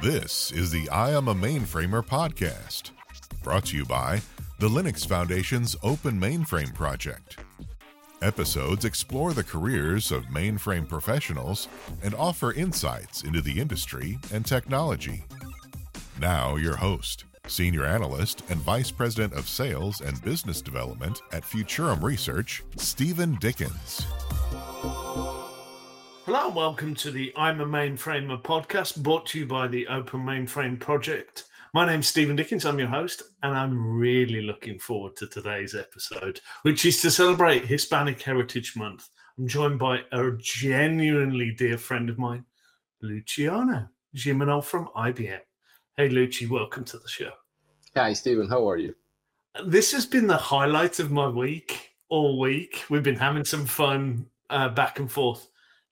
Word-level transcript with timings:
This 0.00 0.52
is 0.52 0.70
the 0.70 0.88
I 0.90 1.10
Am 1.10 1.26
a 1.26 1.34
Mainframer 1.34 2.06
podcast, 2.06 2.92
brought 3.42 3.64
to 3.66 3.76
you 3.76 3.84
by 3.84 4.20
the 4.60 4.68
Linux 4.68 5.04
Foundation's 5.04 5.74
Open 5.82 6.20
Mainframe 6.20 6.72
Project. 6.72 7.38
Episodes 8.22 8.84
explore 8.84 9.32
the 9.32 9.42
careers 9.42 10.12
of 10.12 10.22
mainframe 10.26 10.88
professionals 10.88 11.66
and 12.04 12.14
offer 12.14 12.52
insights 12.52 13.24
into 13.24 13.40
the 13.40 13.58
industry 13.58 14.20
and 14.32 14.46
technology. 14.46 15.24
Now, 16.20 16.54
your 16.54 16.76
host, 16.76 17.24
Senior 17.48 17.84
Analyst 17.84 18.44
and 18.50 18.60
Vice 18.60 18.92
President 18.92 19.32
of 19.32 19.48
Sales 19.48 20.00
and 20.00 20.22
Business 20.22 20.62
Development 20.62 21.20
at 21.32 21.42
Futurum 21.42 22.04
Research, 22.04 22.62
Steven 22.76 23.34
Dickens. 23.40 24.06
Hello 26.28 26.48
and 26.48 26.54
welcome 26.54 26.94
to 26.96 27.10
the 27.10 27.32
I'm 27.36 27.62
a 27.62 27.64
Mainframer 27.64 28.42
podcast 28.42 29.02
brought 29.02 29.24
to 29.28 29.38
you 29.38 29.46
by 29.46 29.66
the 29.66 29.86
Open 29.86 30.20
Mainframe 30.20 30.78
Project. 30.78 31.44
My 31.72 31.86
name's 31.86 32.08
Steven 32.08 32.36
Dickens, 32.36 32.66
I'm 32.66 32.78
your 32.78 32.88
host, 32.88 33.22
and 33.42 33.56
I'm 33.56 33.96
really 33.96 34.42
looking 34.42 34.78
forward 34.78 35.16
to 35.16 35.26
today's 35.26 35.74
episode, 35.74 36.42
which 36.64 36.84
is 36.84 37.00
to 37.00 37.10
celebrate 37.10 37.64
Hispanic 37.64 38.20
Heritage 38.20 38.76
Month. 38.76 39.08
I'm 39.38 39.48
joined 39.48 39.78
by 39.78 40.00
a 40.12 40.32
genuinely 40.36 41.52
dear 41.52 41.78
friend 41.78 42.10
of 42.10 42.18
mine, 42.18 42.44
Luciano 43.00 43.88
Gimeno 44.14 44.62
from 44.62 44.90
IBM. 44.94 45.40
Hey, 45.96 46.10
Luci, 46.10 46.46
welcome 46.46 46.84
to 46.84 46.98
the 46.98 47.08
show. 47.08 47.30
Hi, 47.96 48.12
Steven, 48.12 48.50
how 48.50 48.68
are 48.68 48.76
you? 48.76 48.94
This 49.64 49.92
has 49.92 50.04
been 50.04 50.26
the 50.26 50.36
highlight 50.36 51.00
of 51.00 51.10
my 51.10 51.26
week 51.26 51.92
all 52.10 52.38
week. 52.38 52.84
We've 52.90 53.02
been 53.02 53.16
having 53.16 53.46
some 53.46 53.64
fun 53.64 54.26
uh, 54.50 54.68
back 54.68 54.98
and 54.98 55.10
forth 55.10 55.48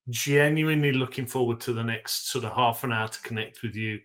genuinely 0.09 0.93
looking 0.93 1.27
forward 1.27 1.61
to 1.61 1.73
the 1.73 1.83
next 1.83 2.31
sort 2.31 2.45
of 2.45 2.53
half 2.53 2.85
an 2.85 2.93
hour 2.93 3.09
to 3.09 3.21
connect 3.23 3.63
with 3.63 3.75
you. 3.75 4.01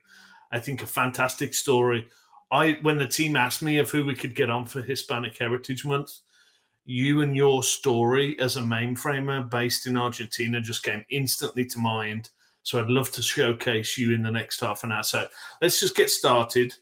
I 0.51 0.59
think 0.59 0.81
a 0.81 0.87
fantastic 0.87 1.53
story. 1.53 2.07
I 2.51 2.77
when 2.81 2.97
the 2.97 3.07
team 3.07 3.35
asked 3.35 3.61
me 3.61 3.77
of 3.77 3.89
who 3.89 4.05
we 4.05 4.15
could 4.15 4.35
get 4.35 4.49
on 4.49 4.65
for 4.65 4.81
Hispanic 4.81 5.37
Heritage 5.37 5.85
Month, 5.85 6.11
you 6.85 7.21
and 7.21 7.35
your 7.35 7.63
story 7.63 8.37
as 8.39 8.57
a 8.57 8.61
mainframer 8.61 9.49
based 9.49 9.87
in 9.87 9.97
Argentina 9.97 10.59
just 10.59 10.83
came 10.83 11.05
instantly 11.09 11.65
to 11.65 11.79
mind. 11.79 12.29
So 12.63 12.79
I'd 12.79 12.89
love 12.89 13.11
to 13.13 13.21
showcase 13.21 13.97
you 13.97 14.13
in 14.13 14.21
the 14.21 14.31
next 14.31 14.59
half 14.59 14.83
an 14.83 14.91
hour. 14.91 15.03
So 15.03 15.27
let's 15.61 15.79
just 15.79 15.95
get 15.95 16.09
started. 16.09 16.73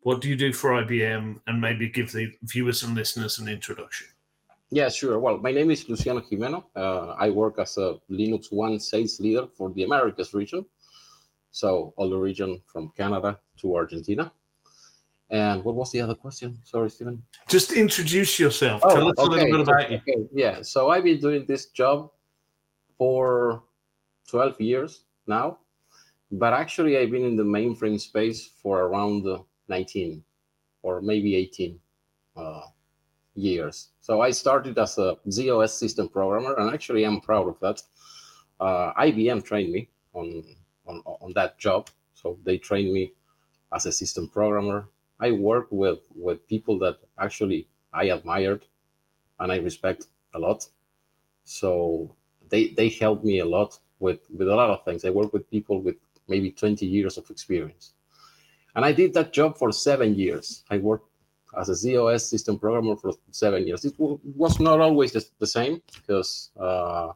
What 0.00 0.20
do 0.20 0.28
you 0.28 0.36
do 0.36 0.52
for 0.52 0.70
IBM? 0.82 1.40
And 1.46 1.60
maybe 1.60 1.88
give 1.88 2.12
the 2.12 2.32
viewers 2.42 2.82
and 2.82 2.94
listeners 2.94 3.38
an 3.38 3.48
introduction. 3.48 4.06
Yeah, 4.70 4.88
sure. 4.88 5.18
Well, 5.18 5.38
my 5.38 5.50
name 5.50 5.70
is 5.70 5.88
Luciano 5.88 6.20
Gimeno. 6.20 6.64
Uh, 6.76 7.14
I 7.18 7.30
work 7.30 7.58
as 7.58 7.76
a 7.76 7.96
LinuxONE 8.08 8.80
sales 8.80 9.18
leader 9.18 9.48
for 9.48 9.70
the 9.70 9.82
Americas 9.82 10.32
region. 10.32 10.64
So, 11.50 11.92
all 11.96 12.08
the 12.08 12.16
region 12.16 12.62
from 12.66 12.92
Canada 12.96 13.40
to 13.60 13.74
Argentina. 13.74 14.32
And 15.28 15.64
what 15.64 15.74
was 15.74 15.90
the 15.90 16.00
other 16.00 16.14
question? 16.14 16.58
Sorry, 16.62 16.88
Steven. 16.88 17.20
Just 17.48 17.72
introduce 17.72 18.38
yourself. 18.38 18.82
Oh, 18.84 18.94
Tell 18.94 19.08
us 19.08 19.14
okay. 19.18 19.26
a 19.26 19.30
little 19.30 19.50
bit 19.50 19.60
about 19.60 19.84
okay. 19.86 20.02
you. 20.06 20.28
Yeah. 20.32 20.62
So, 20.62 20.90
I've 20.90 21.02
been 21.02 21.18
doing 21.20 21.46
this 21.46 21.66
job 21.66 22.10
for 22.96 23.64
12 24.28 24.60
years 24.60 25.02
now. 25.26 25.58
But 26.30 26.52
actually, 26.52 26.96
I've 26.96 27.10
been 27.10 27.24
in 27.24 27.34
the 27.34 27.42
mainframe 27.42 28.00
space 28.00 28.50
for 28.62 28.82
around 28.82 29.26
19 29.68 30.22
or 30.82 31.00
maybe 31.00 31.34
18. 31.34 31.80
Uh, 32.36 32.60
years. 33.40 33.88
So 34.00 34.20
I 34.20 34.30
started 34.30 34.78
as 34.78 34.98
a 34.98 35.16
z/OS 35.28 35.74
system 35.74 36.08
programmer, 36.08 36.54
and 36.58 36.72
actually 36.72 37.04
I'm 37.04 37.20
proud 37.20 37.48
of 37.48 37.58
that. 37.60 37.82
Uh, 38.60 38.92
IBM 38.94 39.44
trained 39.44 39.72
me 39.72 39.88
on, 40.12 40.44
on 40.86 41.02
on 41.06 41.32
that 41.34 41.58
job, 41.58 41.88
so 42.14 42.38
they 42.44 42.58
trained 42.58 42.92
me 42.92 43.12
as 43.72 43.86
a 43.86 43.92
system 43.92 44.28
programmer. 44.28 44.88
I 45.20 45.30
work 45.32 45.68
with 45.70 46.00
with 46.14 46.46
people 46.46 46.78
that 46.80 46.98
actually 47.18 47.68
I 47.92 48.04
admired 48.04 48.64
and 49.38 49.52
I 49.52 49.56
respect 49.56 50.06
a 50.34 50.38
lot. 50.38 50.66
So 51.44 52.14
they 52.48 52.68
they 52.68 52.88
helped 52.88 53.24
me 53.24 53.40
a 53.40 53.44
lot 53.46 53.78
with 53.98 54.20
with 54.36 54.48
a 54.48 54.54
lot 54.54 54.70
of 54.70 54.84
things. 54.84 55.04
I 55.04 55.10
work 55.10 55.32
with 55.32 55.50
people 55.50 55.80
with 55.80 55.96
maybe 56.28 56.50
20 56.50 56.86
years 56.86 57.18
of 57.18 57.28
experience. 57.28 57.92
And 58.76 58.84
I 58.84 58.92
did 58.92 59.12
that 59.14 59.32
job 59.32 59.58
for 59.58 59.72
seven 59.72 60.14
years. 60.14 60.62
I 60.70 60.78
worked 60.78 61.09
as 61.58 61.68
a 61.68 61.74
z/OS 61.74 62.28
system 62.28 62.58
programmer 62.58 62.96
for 62.96 63.12
seven 63.30 63.66
years. 63.66 63.84
It 63.84 63.94
was 63.98 64.60
not 64.60 64.80
always 64.80 65.12
the, 65.12 65.46
same 65.46 65.82
because 65.96 66.50
uh, 66.58 67.12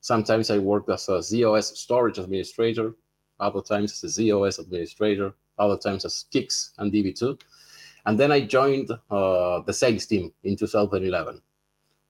sometimes 0.00 0.50
I 0.50 0.58
worked 0.58 0.90
as 0.90 1.08
a 1.08 1.22
z/OS 1.22 1.78
storage 1.78 2.18
administrator, 2.18 2.94
other 3.40 3.60
times 3.60 3.92
as 3.92 4.04
a 4.04 4.08
z/OS 4.08 4.58
administrator, 4.58 5.34
other 5.58 5.76
times 5.76 6.04
as 6.04 6.24
CICS 6.32 6.72
and 6.78 6.92
DB2. 6.92 7.40
And 8.06 8.18
then 8.18 8.30
I 8.30 8.40
joined 8.40 8.90
uh, 9.10 9.60
the 9.60 9.72
sales 9.72 10.06
team 10.06 10.32
in 10.44 10.56
2011, 10.56 11.42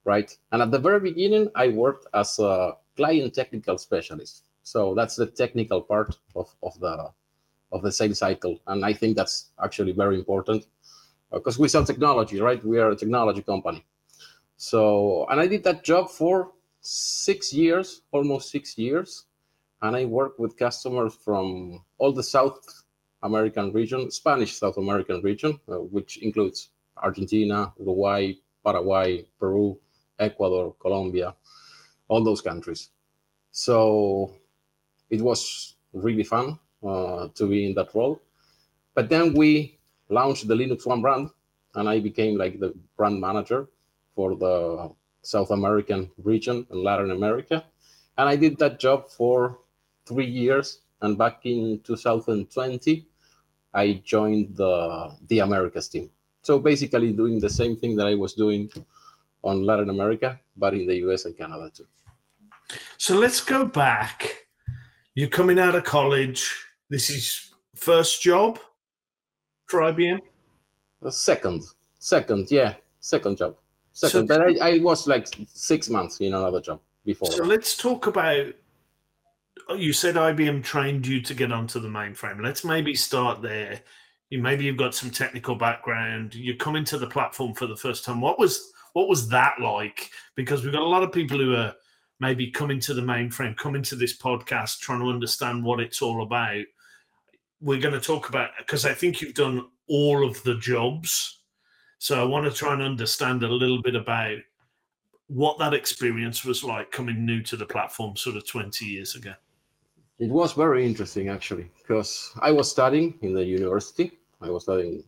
right? 0.05 0.37
And 0.53 0.63
at 0.63 0.71
the 0.71 0.79
very 0.79 1.01
beginning, 1.01 1.49
I 1.55 1.69
worked 1.69 2.07
as 2.13 2.39
a 2.39 2.75
client 2.97 3.35
technical 3.35 3.79
specialist. 3.79 4.45
So 4.63 4.95
that's 4.95 5.17
the 5.17 5.27
technical 5.27 5.81
part 5.81 6.17
of, 6.35 6.55
of 6.63 6.79
the 6.81 7.11
of 7.73 7.83
the 7.83 7.91
sales 7.91 8.21
cycle, 8.21 8.61
and 8.69 8.85
I 8.85 8.93
think 8.93 9.17
that's 9.17 9.51
actually 9.63 9.91
very 9.91 10.17
important 10.17 10.67
because 11.33 11.59
we 11.59 11.69
sell 11.69 11.85
technology, 11.85 12.41
right? 12.41 12.65
We 12.65 12.79
are 12.79 12.91
a 12.91 12.97
technology 12.97 13.43
company. 13.43 13.85
So, 14.57 15.27
and 15.31 15.41
I 15.41 15.47
did 15.47 15.65
that 15.65 15.85
job 15.85 16.11
for 16.11 16.53
six 16.81 17.53
years, 17.53 18.03
almost 18.13 18.51
six 18.51 18.79
years. 18.79 19.27
And 19.83 19.95
I 19.95 20.05
worked 20.07 20.41
with 20.41 20.57
customers 20.57 21.15
from 21.15 21.85
all 21.99 22.13
the 22.13 22.23
South 22.23 22.83
American 23.23 23.73
region, 23.73 24.11
Spanish 24.11 24.55
South 24.55 24.79
American 24.79 25.21
region, 25.23 25.61
uh, 25.69 25.77
which 25.77 26.17
includes 26.19 26.71
Argentina, 26.97 27.73
Uruguay, 27.79 28.33
Paraguay, 28.65 29.27
Peru, 29.39 29.79
Ecuador, 30.19 30.75
Colombia, 30.81 31.35
all 32.09 32.25
those 32.25 32.41
countries. 32.41 32.91
So 33.51 34.33
it 35.11 35.21
was 35.21 35.77
really 35.93 36.25
fun 36.25 36.59
uh, 36.83 37.29
to 37.35 37.47
be 37.49 37.67
in 37.67 37.75
that 37.75 37.95
role. 37.95 38.21
But 38.95 39.09
then 39.11 39.35
we 39.35 39.76
launched 40.09 40.49
the 40.49 40.55
LinuxONE 40.55 41.03
brand, 41.03 41.31
and 41.75 41.89
I 41.89 42.01
became 42.01 42.37
like 42.37 42.59
the 42.59 42.75
brand 42.97 43.21
manager 43.21 43.69
for 44.15 44.35
the 44.35 44.91
South 45.23 45.51
American 45.51 46.11
region 46.23 46.67
and 46.71 46.81
Latin 46.83 47.11
America. 47.11 47.65
And 48.19 48.29
I 48.29 48.37
did 48.37 48.59
that 48.59 48.81
job 48.81 49.11
for 49.11 49.59
three 50.07 50.27
years. 50.27 50.81
And 51.03 51.19
back 51.19 51.45
in 51.45 51.81
2020, 51.85 53.07
I 53.75 54.01
joined 54.05 54.57
the 54.57 55.13
the 55.29 55.41
Americas 55.41 55.89
team. 55.89 56.11
So 56.43 56.59
basically, 56.59 57.13
doing 57.13 57.39
the 57.39 57.51
same 57.51 57.77
thing 57.77 57.97
that 57.97 58.07
I 58.07 58.15
was 58.15 58.33
doing 58.33 58.71
on 59.43 59.65
Latin 59.65 59.91
America, 59.91 60.41
but 60.57 60.75
in 60.75 60.87
the 60.87 60.97
US 61.07 61.27
and 61.27 61.37
Canada 61.37 61.71
too. 61.75 61.87
So 62.97 63.19
let's 63.19 63.41
go 63.41 63.65
back. 63.65 64.47
You're 65.15 65.29
coming 65.29 65.59
out 65.59 65.75
of 65.75 65.85
college. 65.85 66.51
This 66.89 67.11
is 67.11 67.51
first 67.75 68.23
job 68.23 68.59
for 69.67 69.81
IBM? 69.81 70.21
The 71.03 71.13
second, 71.13 71.65
second, 71.99 72.51
yeah, 72.51 72.75
second 73.01 73.37
job, 73.37 73.57
second. 73.93 74.29
So, 74.29 74.39
but 74.39 74.63
I, 74.63 74.77
I 74.77 74.79
was 74.79 75.07
like 75.07 75.29
six 75.53 75.89
months 75.89 76.21
in 76.21 76.35
another 76.35 76.61
job 76.61 76.81
before. 77.05 77.31
So 77.31 77.45
let's 77.45 77.77
talk 77.77 78.07
about. 78.07 78.47
You 79.77 79.93
said 79.93 80.15
IBM 80.15 80.63
trained 80.63 81.07
you 81.07 81.21
to 81.23 81.35
get 81.35 81.51
onto 81.51 81.81
the 81.81 81.89
mainframe. 81.89 82.43
Let's 82.43 82.65
maybe 82.65 82.95
start 82.95 83.43
there. 83.43 83.81
You 84.31 84.41
maybe 84.41 84.65
you've 84.65 84.77
got 84.77 84.95
some 84.95 85.11
technical 85.11 85.57
background. 85.57 86.35
You 86.35 86.57
come 86.57 86.77
into 86.77 86.99
the 86.99 87.07
platform 87.07 87.55
for 87.55 87.67
the 87.67 87.77
first 87.77 88.05
time. 88.05 88.21
What 88.21 88.39
was 88.39 88.73
what 88.93 89.09
was 89.09 89.29
that 89.29 89.55
like? 89.61 90.11
Because 90.37 90.63
we've 90.63 90.73
got 90.73 90.83
a 90.83 90.87
lot 90.87 91.03
of 91.03 91.13
people 91.13 91.39
who 91.39 91.55
are 91.55 91.75
maybe 92.21 92.51
coming 92.51 92.81
to 92.81 92.95
the 92.95 93.03
mainframe, 93.03 93.57
coming 93.57 93.83
to 93.83 93.97
this 93.97 94.17
podcast, 94.17 94.79
trying 94.79 95.01
to 95.01 95.11
understand 95.11 95.63
what 95.63 95.81
it's 95.81 96.01
all 96.01 96.23
about 96.23 96.65
we're 97.67 97.81
going 97.81 97.93
to 97.93 98.01
talk 98.01 98.29
about 98.29 98.51
because 98.59 98.87
I 98.87 98.95
think 98.95 99.21
you've 99.21 99.35
done 99.35 99.67
all 99.89 100.25
of 100.25 100.41
the 100.45 100.55
jobs. 100.55 101.41
So 101.99 102.21
I 102.21 102.25
want 102.25 102.47
to 102.47 102.57
try 102.57 102.73
and 102.73 102.83
understand 102.83 103.43
a 103.43 103.49
little 103.49 103.83
bit 103.83 103.97
about 103.97 104.39
what 105.27 105.59
that 105.59 105.75
experience 105.75 106.45
was 106.45 106.63
like 106.63 106.93
coming 106.93 107.27
new 107.27 107.43
to 107.43 107.57
the 107.57 107.67
platform 107.67 108.15
sort 108.15 108.37
of 108.37 108.47
20 108.47 108.85
years 108.85 109.17
ago. 109.17 109.33
It 110.21 110.31
was 110.31 110.53
very 110.53 110.87
interesting 110.87 111.29
actually 111.29 111.69
because 111.83 112.33
I 112.41 112.53
was 112.53 112.71
studying 112.71 113.19
in 113.23 113.35
the 113.35 113.45
university. 113.45 114.13
I 114.41 114.49
was 114.49 114.63
studying 114.63 115.03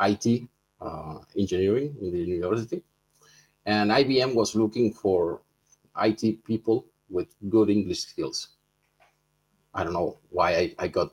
IT 0.00 0.42
uh, 0.80 1.18
engineering 1.36 1.96
in 2.00 2.12
the 2.12 2.18
university, 2.18 2.82
and 3.66 3.90
IBM 3.90 4.34
was 4.34 4.54
looking 4.54 4.92
for 4.92 5.42
IT 6.00 6.44
people 6.44 6.86
with 7.10 7.26
good 7.50 7.70
English 7.70 8.02
skills. 8.02 8.50
I 9.74 9.82
don't 9.82 9.92
know 9.92 10.18
why 10.30 10.54
I, 10.54 10.74
I 10.78 10.88
got 10.88 11.10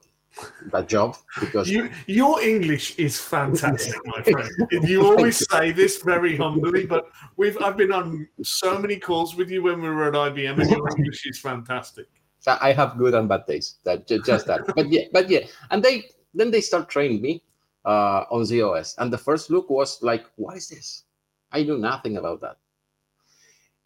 that 0.71 0.87
job 0.87 1.17
because 1.39 1.69
you, 1.69 1.89
your 2.07 2.41
English 2.41 2.97
is 2.97 3.19
fantastic, 3.19 3.95
my 4.05 4.21
friend. 4.23 4.49
You 4.83 5.05
always 5.09 5.45
say 5.49 5.71
this 5.71 6.01
very 6.01 6.37
humbly, 6.37 6.85
but 6.85 7.11
we've 7.37 7.61
I've 7.61 7.77
been 7.77 7.91
on 7.91 8.27
so 8.43 8.79
many 8.79 8.97
calls 8.97 9.35
with 9.35 9.49
you 9.49 9.63
when 9.63 9.81
we 9.81 9.89
were 9.89 10.07
at 10.07 10.13
IBM, 10.13 10.61
and 10.61 10.69
your 10.69 10.89
English 10.97 11.25
is 11.25 11.39
fantastic. 11.39 12.07
So 12.39 12.57
I 12.61 12.71
have 12.71 12.97
good 12.97 13.13
and 13.13 13.27
bad 13.27 13.45
days. 13.45 13.75
That 13.83 14.07
just 14.07 14.47
that. 14.47 14.61
but 14.75 14.89
yeah, 14.89 15.03
but 15.11 15.29
yeah, 15.29 15.45
and 15.69 15.83
they 15.83 16.05
then 16.33 16.49
they 16.49 16.61
start 16.61 16.89
training 16.89 17.21
me 17.21 17.43
uh, 17.85 18.23
on 18.31 18.45
z/OS, 18.45 18.95
and 18.97 19.11
the 19.11 19.17
first 19.17 19.49
look 19.49 19.69
was 19.69 20.01
like, 20.01 20.25
what 20.37 20.57
is 20.57 20.69
this? 20.69 21.03
I 21.51 21.63
knew 21.63 21.77
nothing 21.77 22.17
about 22.17 22.41
that, 22.41 22.57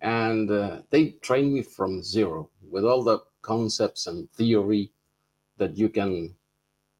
and 0.01 0.49
uh, 0.51 0.81
they 0.91 1.17
trained 1.21 1.53
me 1.53 1.63
from 1.63 2.03
zero 2.03 2.49
with 2.69 2.85
all 2.85 3.03
the 3.03 3.19
concepts 3.41 4.07
and 4.07 4.29
theory 4.31 4.91
that 5.57 5.77
you 5.77 5.89
can 5.89 6.35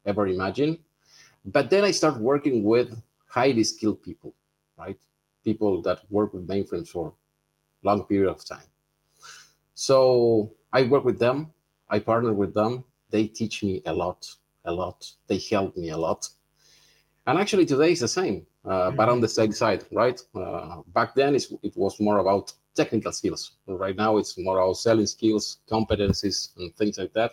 ever 0.04 0.26
imagine. 0.26 0.78
But 1.44 1.70
then 1.70 1.84
I 1.84 1.90
start 1.90 2.18
working 2.18 2.64
with 2.64 3.00
highly 3.28 3.64
skilled 3.64 4.02
people, 4.02 4.34
right? 4.78 4.98
People 5.44 5.82
that 5.82 6.00
work 6.10 6.32
with 6.34 6.46
mainframes 6.46 6.88
for 6.88 7.12
long 7.82 8.04
period 8.04 8.30
of 8.30 8.44
time. 8.44 8.68
So 9.74 10.52
I 10.72 10.84
work 10.84 11.04
with 11.04 11.18
them. 11.18 11.52
I 11.88 11.98
partner 11.98 12.32
with 12.32 12.54
them. 12.54 12.84
They 13.10 13.26
teach 13.26 13.62
me 13.62 13.82
a 13.86 13.92
lot, 13.92 14.26
a 14.64 14.72
lot. 14.72 15.10
They 15.28 15.38
help 15.38 15.76
me 15.76 15.90
a 15.90 15.96
lot. 15.96 16.28
And 17.26 17.38
actually, 17.38 17.66
today 17.66 17.92
is 17.92 18.00
the 18.00 18.08
same, 18.08 18.46
uh, 18.64 18.90
but 18.92 19.08
on 19.08 19.20
the 19.20 19.28
same 19.28 19.52
side, 19.52 19.84
right? 19.92 20.20
Uh, 20.34 20.82
back 20.94 21.14
then, 21.14 21.34
it 21.34 21.76
was 21.76 22.00
more 22.00 22.18
about 22.18 22.52
technical 22.74 23.12
skills. 23.12 23.52
Right 23.66 23.96
now, 23.96 24.16
it's 24.16 24.38
more 24.38 24.58
about 24.58 24.74
selling 24.74 25.06
skills, 25.06 25.58
competencies, 25.68 26.50
and 26.56 26.74
things 26.76 26.98
like 26.98 27.12
that. 27.14 27.32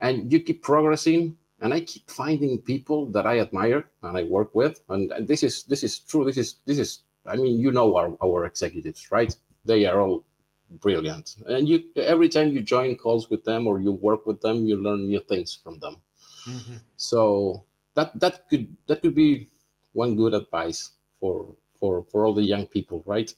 And 0.00 0.30
you 0.32 0.40
keep 0.40 0.62
progressing, 0.62 1.36
and 1.60 1.72
I 1.72 1.80
keep 1.80 2.10
finding 2.10 2.58
people 2.60 3.06
that 3.12 3.26
I 3.26 3.40
admire 3.40 3.88
and 4.02 4.16
I 4.16 4.24
work 4.24 4.54
with. 4.54 4.82
And, 4.88 5.10
and 5.12 5.26
this 5.26 5.42
is 5.42 5.64
this 5.64 5.82
is 5.82 5.98
true. 5.98 6.24
This 6.24 6.36
is 6.36 6.56
this 6.66 6.78
is. 6.78 7.00
I 7.26 7.36
mean, 7.36 7.58
you 7.58 7.72
know 7.72 7.96
our 7.96 8.16
our 8.22 8.44
executives, 8.44 9.10
right? 9.10 9.34
They 9.64 9.86
are 9.86 10.00
all 10.00 10.24
brilliant. 10.70 11.36
And 11.46 11.68
you 11.68 11.84
every 11.96 12.28
time 12.28 12.52
you 12.52 12.60
join 12.60 12.96
calls 12.96 13.30
with 13.30 13.44
them 13.44 13.66
or 13.66 13.80
you 13.80 13.92
work 13.92 14.26
with 14.26 14.40
them, 14.40 14.66
you 14.66 14.76
learn 14.76 15.06
new 15.06 15.20
things 15.20 15.58
from 15.62 15.78
them. 15.78 15.96
Mm-hmm. 16.46 16.76
So 16.96 17.64
that 17.94 18.18
that 18.20 18.48
could 18.48 18.76
that 18.86 19.02
could 19.02 19.14
be 19.14 19.48
one 19.92 20.14
good 20.16 20.34
advice 20.34 20.92
for 21.20 21.54
for 21.80 22.04
for 22.10 22.24
all 22.26 22.34
the 22.34 22.42
young 22.42 22.66
people, 22.66 23.02
right? 23.06 23.34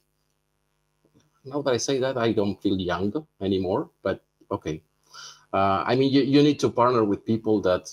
Now 1.44 1.62
that 1.62 1.72
I 1.72 1.78
say 1.78 1.98
that, 2.00 2.18
I 2.18 2.32
don't 2.32 2.60
feel 2.60 2.78
young 2.78 3.26
anymore. 3.40 3.90
But 4.02 4.24
okay, 4.50 4.82
uh, 5.52 5.84
I 5.86 5.96
mean, 5.96 6.12
you, 6.12 6.22
you 6.22 6.42
need 6.42 6.60
to 6.60 6.68
partner 6.68 7.04
with 7.04 7.24
people 7.24 7.60
that 7.62 7.90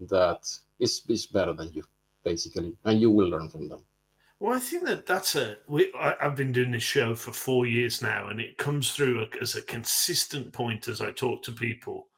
that 0.00 0.46
is 0.78 1.02
is 1.08 1.26
better 1.26 1.52
than 1.52 1.72
you, 1.72 1.84
basically, 2.24 2.76
and 2.84 3.00
you 3.00 3.10
will 3.10 3.28
learn 3.28 3.48
from 3.48 3.68
them. 3.68 3.82
Well, 4.38 4.54
I 4.54 4.58
think 4.58 4.84
that 4.84 5.06
that's 5.06 5.34
a. 5.36 5.56
We, 5.66 5.92
I, 5.98 6.14
have 6.20 6.36
been 6.36 6.52
doing 6.52 6.72
this 6.72 6.82
show 6.82 7.14
for 7.14 7.32
four 7.32 7.64
years 7.66 8.02
now, 8.02 8.28
and 8.28 8.40
it 8.40 8.58
comes 8.58 8.92
through 8.92 9.26
as 9.40 9.54
a 9.54 9.62
consistent 9.62 10.52
point 10.52 10.88
as 10.88 11.00
I 11.00 11.10
talk 11.12 11.42
to 11.44 11.52
people. 11.52 12.08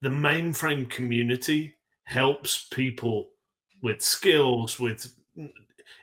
The 0.00 0.08
mainframe 0.08 0.88
community 0.88 1.74
helps 2.04 2.66
people 2.70 3.30
with 3.82 4.00
skills. 4.00 4.78
With 4.78 5.12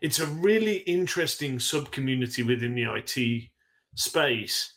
it's 0.02 0.20
a 0.20 0.28
really 0.28 0.78
interesting 0.80 1.60
sub 1.60 1.92
community 1.92 2.44
within 2.44 2.76
the 2.76 2.94
IT 2.94 3.50
space 3.96 4.74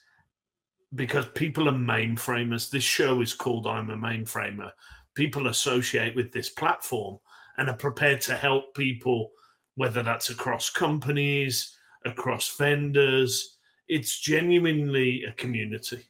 because 0.95 1.27
people 1.35 1.69
are 1.69 1.73
mainframers. 1.73 2.71
This 2.71 2.85
show 2.85 3.21
is 3.21 3.35
called 3.35 3.67
"I'm 3.67 3.91
a 3.91 3.97
Mainframer." 3.97 4.71
People 5.15 5.49
associate 5.49 6.15
with 6.15 6.33
this 6.33 6.51
platform 6.51 7.19
and 7.57 7.69
are 7.69 7.77
prepared 7.77 8.21
to 8.23 8.35
help 8.35 8.75
people 8.75 9.31
whether 9.77 10.03
that's 10.03 10.31
across 10.31 10.71
companies, 10.71 11.77
across 12.05 12.57
vendors. 12.57 13.57
It's 13.89 14.21
genuinely 14.21 15.25
a 15.25 15.33
community. 15.33 16.05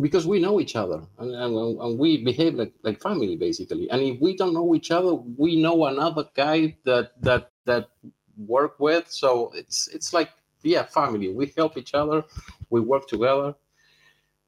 Because 0.00 0.26
we 0.26 0.38
know 0.38 0.60
each 0.60 0.76
other 0.76 1.02
and, 1.18 1.34
and, 1.34 1.80
and, 1.80 1.98
we 1.98 2.22
behave 2.24 2.54
like, 2.54 2.72
like 2.82 3.02
family 3.02 3.34
basically. 3.34 3.90
And 3.90 4.00
if 4.00 4.20
we 4.20 4.36
don't 4.36 4.54
know 4.54 4.74
each 4.76 4.92
other, 4.92 5.14
we 5.14 5.60
know 5.60 5.86
another 5.86 6.24
guy 6.34 6.76
that 6.84 7.20
that 7.20 7.50
that 7.64 7.88
work 8.36 8.78
with. 8.78 9.10
So 9.10 9.50
it's 9.54 9.88
it's 9.88 10.12
like 10.12 10.30
yeah, 10.62 10.84
family. 10.84 11.32
We 11.32 11.52
help 11.56 11.76
each 11.76 11.94
other, 11.94 12.24
we 12.70 12.80
work 12.80 13.08
together, 13.08 13.54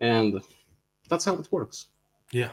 and 0.01 0.41
that's 1.09 1.25
how 1.25 1.35
it 1.35 1.51
works. 1.51 1.87
Yeah. 2.33 2.51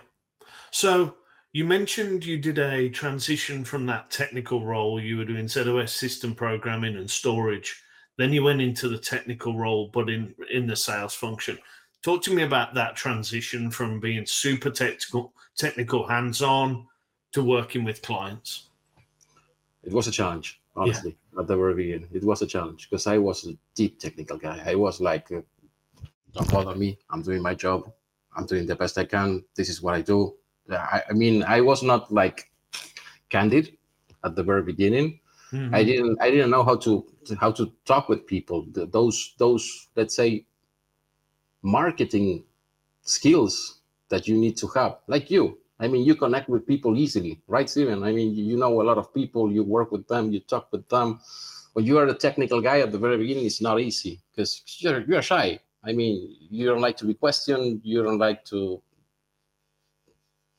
So 0.72 1.16
you 1.54 1.66
mentioned 1.66 2.26
you 2.26 2.38
did 2.38 2.60
a 2.60 2.90
transition 2.90 3.64
from 3.64 3.86
that 3.86 4.12
technical 4.12 4.66
role. 4.66 5.02
You 5.02 5.18
were 5.18 5.26
doing 5.26 5.48
z/OS 5.48 5.94
system 5.94 6.36
programming 6.36 6.98
and 6.98 7.10
storage. 7.10 7.82
Then 8.18 8.34
you 8.34 8.44
went 8.44 8.62
into 8.62 8.90
the 8.90 8.98
technical 8.98 9.58
role, 9.58 9.90
but 9.94 10.10
in 10.10 10.34
in 10.52 10.68
the 10.68 10.76
sales 10.76 11.14
function. 11.14 11.58
Talk 12.04 12.22
to 12.24 12.34
me 12.34 12.44
about 12.44 12.74
that 12.76 12.96
transition 12.96 13.72
from 13.72 14.00
being 14.00 14.26
super 14.26 14.70
technical, 14.70 15.34
technical 15.58 16.08
hands-on, 16.08 16.88
to 17.34 17.44
working 17.44 17.84
with 17.84 18.02
clients. 18.02 18.70
It 19.84 19.94
was 19.94 20.08
a 20.08 20.12
challenge, 20.12 20.60
honestly, 20.76 21.18
yeah. 21.34 21.42
at 21.42 21.48
the 21.48 21.56
very 21.56 21.74
beginning. 21.74 22.10
It 22.14 22.24
was 22.24 22.42
a 22.42 22.48
challenge 22.48 22.90
because 22.90 23.08
I 23.08 23.18
was 23.18 23.46
a 23.46 23.54
deep 23.76 24.00
technical 24.00 24.38
guy. 24.38 24.62
I 24.66 24.76
was 24.76 25.00
like, 25.00 25.32
uh, 25.32 25.42
"Don't 26.34 26.52
bother 26.52 26.76
me. 26.76 26.98
I'm 27.10 27.22
doing 27.22 27.42
my 27.42 27.56
job. 27.56 27.92
I'm 28.36 28.46
doing 28.46 28.66
the 28.66 28.76
best 28.76 28.98
I 28.98 29.06
can. 29.06 29.44
This 29.56 29.70
is 29.70 29.82
what 29.82 29.96
I 29.96 30.02
do. 30.02 30.36
I, 30.70 31.04
I 31.10 31.14
mean, 31.14 31.44
I 31.44 31.62
was 31.62 31.82
not 31.82 32.12
like 32.12 32.52
candid 33.30 33.78
at 34.24 34.36
the 34.36 34.44
very 34.44 34.64
beginning. 34.64 35.20
Mm-hmm. 35.52 35.76
I 35.76 35.84
didn't 35.84 36.22
I 36.22 36.30
didn't 36.30 36.52
know 36.52 36.64
how 36.64 36.76
to 36.78 37.06
how 37.40 37.52
to 37.52 37.72
talk 37.86 38.10
with 38.10 38.28
people. 38.28 38.68
The, 38.72 38.86
those 38.86 39.34
those 39.38 39.88
let's 39.96 40.16
say 40.16 40.46
marketing 41.62 42.44
skills 43.02 43.80
that 44.10 44.28
you 44.28 44.38
need 44.38 44.58
to 44.58 44.68
have, 44.68 44.98
like 45.08 45.32
you. 45.32 45.58
I 45.80 45.88
mean, 45.88 46.06
you 46.06 46.16
connect 46.16 46.50
with 46.50 46.66
people 46.66 46.98
easily, 46.98 47.40
right, 47.48 47.70
Steven? 47.70 48.04
I 48.04 48.12
mean, 48.12 48.34
you 48.34 48.58
know 48.58 48.82
a 48.82 48.84
lot 48.84 48.98
of 48.98 49.14
people. 49.14 49.52
You 49.52 49.64
work 49.64 49.92
with 49.92 50.08
them. 50.08 50.32
You 50.32 50.40
talk 50.40 50.72
with 50.72 50.90
them. 50.90 51.20
When 51.74 51.86
you 51.86 52.00
are 52.00 52.08
a 52.08 52.14
technical 52.14 52.62
guy 52.62 52.80
at 52.80 52.92
the 52.92 52.98
very 52.98 53.18
beginning, 53.18 53.46
it's 53.46 53.62
not 53.62 53.80
easy 53.80 54.20
because 54.32 54.64
you're 54.80 55.02
you're 55.02 55.22
shy. 55.22 55.60
I 55.84 55.94
mean, 55.94 56.36
you 56.50 56.66
don't 56.66 56.82
like 56.82 56.98
to 56.98 57.06
be 57.06 57.14
questioned. 57.14 57.82
You 57.84 58.04
don't 58.04 58.18
like 58.18 58.44
to 58.46 58.82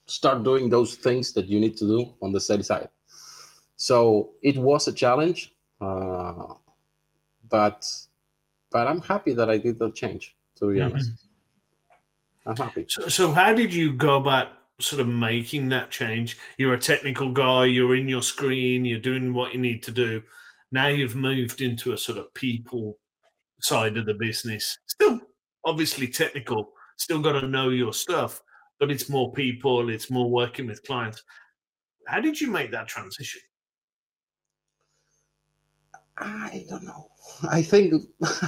start 0.06 0.42
doing 0.42 0.68
those 0.68 0.94
things 0.94 1.32
that 1.32 1.46
you 1.46 1.60
need 1.60 1.76
to 1.76 1.86
do 1.86 2.14
on 2.22 2.32
the 2.32 2.40
sales 2.40 2.68
side. 2.68 2.88
So 3.76 4.30
it 4.42 4.56
was 4.56 4.88
a 4.88 4.92
challenge, 4.92 5.54
uh, 5.80 6.54
but 7.48 7.86
but 8.70 8.86
I'm 8.86 9.00
happy 9.00 9.32
that 9.34 9.48
I 9.48 9.58
did 9.58 9.78
the 9.78 9.90
change. 9.90 10.34
To 10.56 10.72
be 10.72 10.78
mm-hmm. 10.78 10.92
honest, 10.92 11.12
I'm 12.46 12.56
happy. 12.56 12.86
So, 12.88 13.08
so 13.08 13.32
how 13.32 13.52
did 13.52 13.72
you 13.72 13.92
go 13.92 14.16
about 14.16 14.48
sort 14.80 15.00
of 15.00 15.08
making 15.08 15.68
that 15.68 15.90
change? 15.90 16.38
You're 16.56 16.74
a 16.74 16.78
technical 16.78 17.30
guy. 17.32 17.66
You're 17.66 17.94
in 17.94 18.08
your 18.08 18.22
screen. 18.22 18.84
You're 18.84 18.98
doing 18.98 19.32
what 19.32 19.52
you 19.52 19.60
need 19.60 19.82
to 19.84 19.92
do. 19.92 20.22
Now 20.72 20.88
you've 20.88 21.14
moved 21.14 21.60
into 21.60 21.92
a 21.92 21.98
sort 21.98 22.18
of 22.18 22.32
people 22.34 22.98
side 23.60 23.96
of 23.96 24.06
the 24.06 24.14
business. 24.14 24.78
Still, 24.86 25.20
obviously 25.64 26.08
technical. 26.08 26.72
Still 26.96 27.20
got 27.20 27.40
to 27.40 27.46
know 27.46 27.68
your 27.68 27.92
stuff 27.92 28.42
but 28.78 28.90
it's 28.90 29.08
more 29.08 29.32
people, 29.32 29.90
it's 29.90 30.10
more 30.10 30.30
working 30.30 30.66
with 30.66 30.84
clients. 30.84 31.22
How 32.06 32.20
did 32.20 32.40
you 32.40 32.50
make 32.50 32.70
that 32.70 32.88
transition? 32.88 33.40
I 36.16 36.64
don't 36.68 36.84
know. 36.84 37.10
I 37.48 37.62
think 37.62 37.94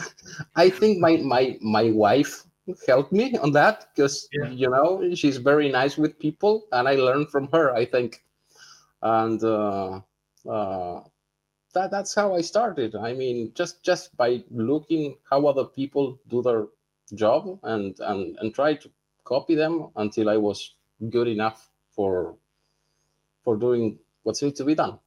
I 0.57 0.71
think 0.71 0.99
my 0.99 1.19
my 1.19 1.57
my 1.61 1.91
wife 1.91 2.45
helped 2.87 3.13
me 3.13 3.37
on 3.39 3.53
that 3.53 3.87
because 3.95 4.29
yeah. 4.33 4.51
you 4.51 4.71
know 4.71 5.15
she's 5.15 5.37
very 5.37 5.69
nice 5.69 5.97
with 5.97 6.19
people 6.19 6.67
and 6.73 6.89
I 6.89 6.95
learned 6.95 7.31
from 7.31 7.49
her. 7.53 7.75
I 7.75 7.85
think, 7.85 8.25
and 9.03 9.43
uh, 9.45 10.01
uh, 10.49 11.01
that 11.75 11.91
that's 11.91 12.15
how 12.15 12.35
I 12.35 12.41
started. 12.41 12.95
I 12.97 13.13
mean, 13.13 13.53
just 13.55 13.83
just 13.83 14.17
by 14.17 14.43
looking 14.51 15.17
how 15.29 15.47
other 15.47 15.65
people 15.65 16.19
do 16.29 16.43
their 16.43 16.67
job 17.15 17.59
and 17.63 17.99
and 18.01 18.37
and 18.41 18.55
try 18.55 18.75
to 18.75 18.91
copy 19.25 19.55
them 19.55 19.89
until 19.97 20.29
I 20.29 20.37
was 20.37 20.75
good 21.11 21.29
enough 21.29 21.71
for 21.91 22.37
for 23.45 23.57
doing 23.57 23.99
what's 24.23 24.43
need 24.43 24.57
to 24.57 24.65
be 24.65 24.75
done. 24.75 24.99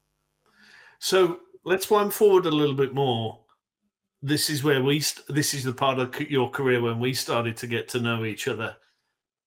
So 0.99 1.39
let's 1.65 1.89
wind 1.89 2.13
forward 2.13 2.45
a 2.45 2.51
little 2.51 2.75
bit 2.75 2.93
more. 2.93 3.39
This 4.21 4.49
is 4.49 4.63
where 4.63 4.81
we. 4.81 5.03
This 5.27 5.53
is 5.53 5.63
the 5.63 5.73
part 5.73 5.99
of 5.99 6.19
your 6.21 6.49
career 6.49 6.81
when 6.81 6.99
we 6.99 7.13
started 7.13 7.57
to 7.57 7.67
get 7.67 7.89
to 7.89 7.99
know 7.99 8.23
each 8.23 8.47
other. 8.47 8.75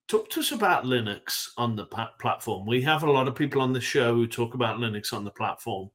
Talk 0.09 0.31
to 0.31 0.41
us 0.41 0.53
about 0.53 0.85
Linux 0.85 1.49
on 1.57 1.75
the 1.75 1.87
platform. 2.21 2.67
We 2.67 2.81
have 2.83 3.03
a 3.03 3.11
lot 3.11 3.27
of 3.27 3.35
people 3.35 3.61
on 3.61 3.73
the 3.73 3.81
show 3.81 4.15
who 4.15 4.29
talk 4.29 4.55
about 4.55 4.79
Linux 4.79 5.13
on 5.13 5.25
the 5.25 5.33
platform. 5.33 5.91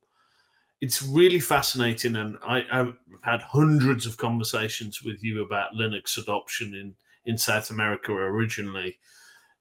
It's 0.81 1.03
really 1.03 1.39
fascinating, 1.39 2.15
and 2.15 2.37
I, 2.43 2.65
have 2.71 2.95
had 3.21 3.41
hundreds 3.41 4.05
of 4.07 4.17
conversations 4.17 5.03
with 5.03 5.23
you 5.23 5.43
about 5.43 5.73
Linux 5.73 6.17
adoption 6.17 6.73
in 6.73 6.95
in 7.25 7.37
South 7.37 7.69
America 7.69 8.11
originally. 8.11 8.97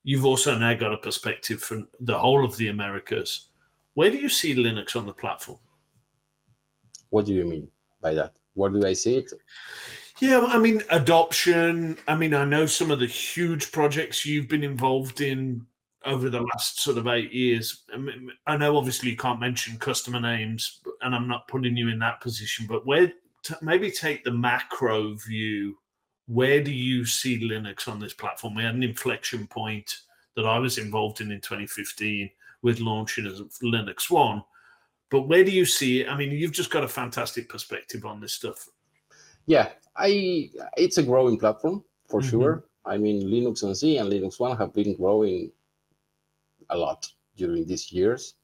You've 0.02 0.24
also 0.24 0.56
now 0.56 0.74
got 0.74 0.94
a 0.94 0.98
perspective 0.98 1.62
from 1.62 1.88
the 2.00 2.18
whole 2.18 2.44
of 2.44 2.56
the 2.56 2.68
Americas. 2.68 3.48
Where 3.94 4.10
do 4.10 4.16
you 4.16 4.28
see 4.28 4.54
Linux 4.54 4.96
on 4.96 5.06
the 5.06 5.12
platform? 5.12 5.58
What 7.10 7.26
do 7.26 7.34
you 7.34 7.44
mean 7.44 7.68
by 8.00 8.14
that? 8.14 8.32
Where 8.54 8.70
do 8.70 8.84
I 8.86 8.94
see 8.94 9.16
it? 9.16 9.32
Yeah, 10.20 10.44
I 10.46 10.58
mean, 10.58 10.82
adoption. 10.90 11.98
I 12.08 12.14
mean, 12.14 12.34
I 12.34 12.44
know 12.44 12.66
some 12.66 12.90
of 12.90 12.98
the 12.98 13.06
huge 13.06 13.72
projects 13.72 14.24
you've 14.24 14.48
been 14.48 14.64
involved 14.64 15.20
in 15.20 15.66
over 16.04 16.30
the 16.30 16.40
last 16.40 16.80
sort 16.80 16.98
of 16.98 17.06
eight 17.06 17.32
years. 17.32 17.84
I, 17.92 17.98
mean, 17.98 18.30
I 18.46 18.56
know 18.56 18.76
obviously 18.76 19.10
you 19.10 19.16
can't 19.16 19.40
mention 19.40 19.78
customer 19.78 20.20
names, 20.20 20.80
and 21.02 21.14
I'm 21.14 21.28
not 21.28 21.48
putting 21.48 21.76
you 21.76 21.88
in 21.88 21.98
that 21.98 22.20
position, 22.20 22.66
but 22.68 22.86
where 22.86 23.12
maybe 23.62 23.90
take 23.90 24.24
the 24.24 24.32
macro 24.32 25.14
view. 25.14 25.76
Where 26.26 26.62
do 26.62 26.70
you 26.70 27.04
see 27.04 27.40
Linux 27.40 27.88
on 27.88 27.98
this 27.98 28.14
platform? 28.14 28.54
We 28.54 28.62
had 28.62 28.76
an 28.76 28.84
inflection 28.84 29.48
point 29.48 29.92
that 30.36 30.46
I 30.46 30.58
was 30.58 30.78
involved 30.78 31.20
in 31.20 31.32
in 31.32 31.40
2015 31.40 32.30
with 32.62 32.78
launching 32.78 33.26
of 33.26 33.34
LinuxONE. 33.62 34.44
But 35.10 35.22
where 35.22 35.42
do 35.42 35.50
you 35.50 35.64
see 35.64 36.02
it? 36.02 36.08
I 36.08 36.16
mean, 36.16 36.30
you've 36.30 36.52
just 36.52 36.70
got 36.70 36.84
a 36.84 36.88
fantastic 36.88 37.48
perspective 37.48 38.04
on 38.04 38.20
this 38.20 38.34
stuff. 38.34 38.68
Yeah, 39.46 39.70
I 39.96 40.50
it's 40.76 40.98
a 40.98 41.02
growing 41.02 41.38
platform 41.38 41.82
for 42.08 42.20
mm-hmm. 42.20 42.30
sure. 42.30 42.64
I 42.86 42.96
mean, 42.96 43.26
Linux 43.26 43.64
NC 43.64 44.00
and 44.00 44.10
LinuxONE 44.10 44.56
have 44.58 44.72
been 44.72 44.96
growing 44.96 45.50
a 46.70 46.76
lot 46.76 47.06
during 47.36 47.66
these 47.66 47.92
years. 47.92 48.34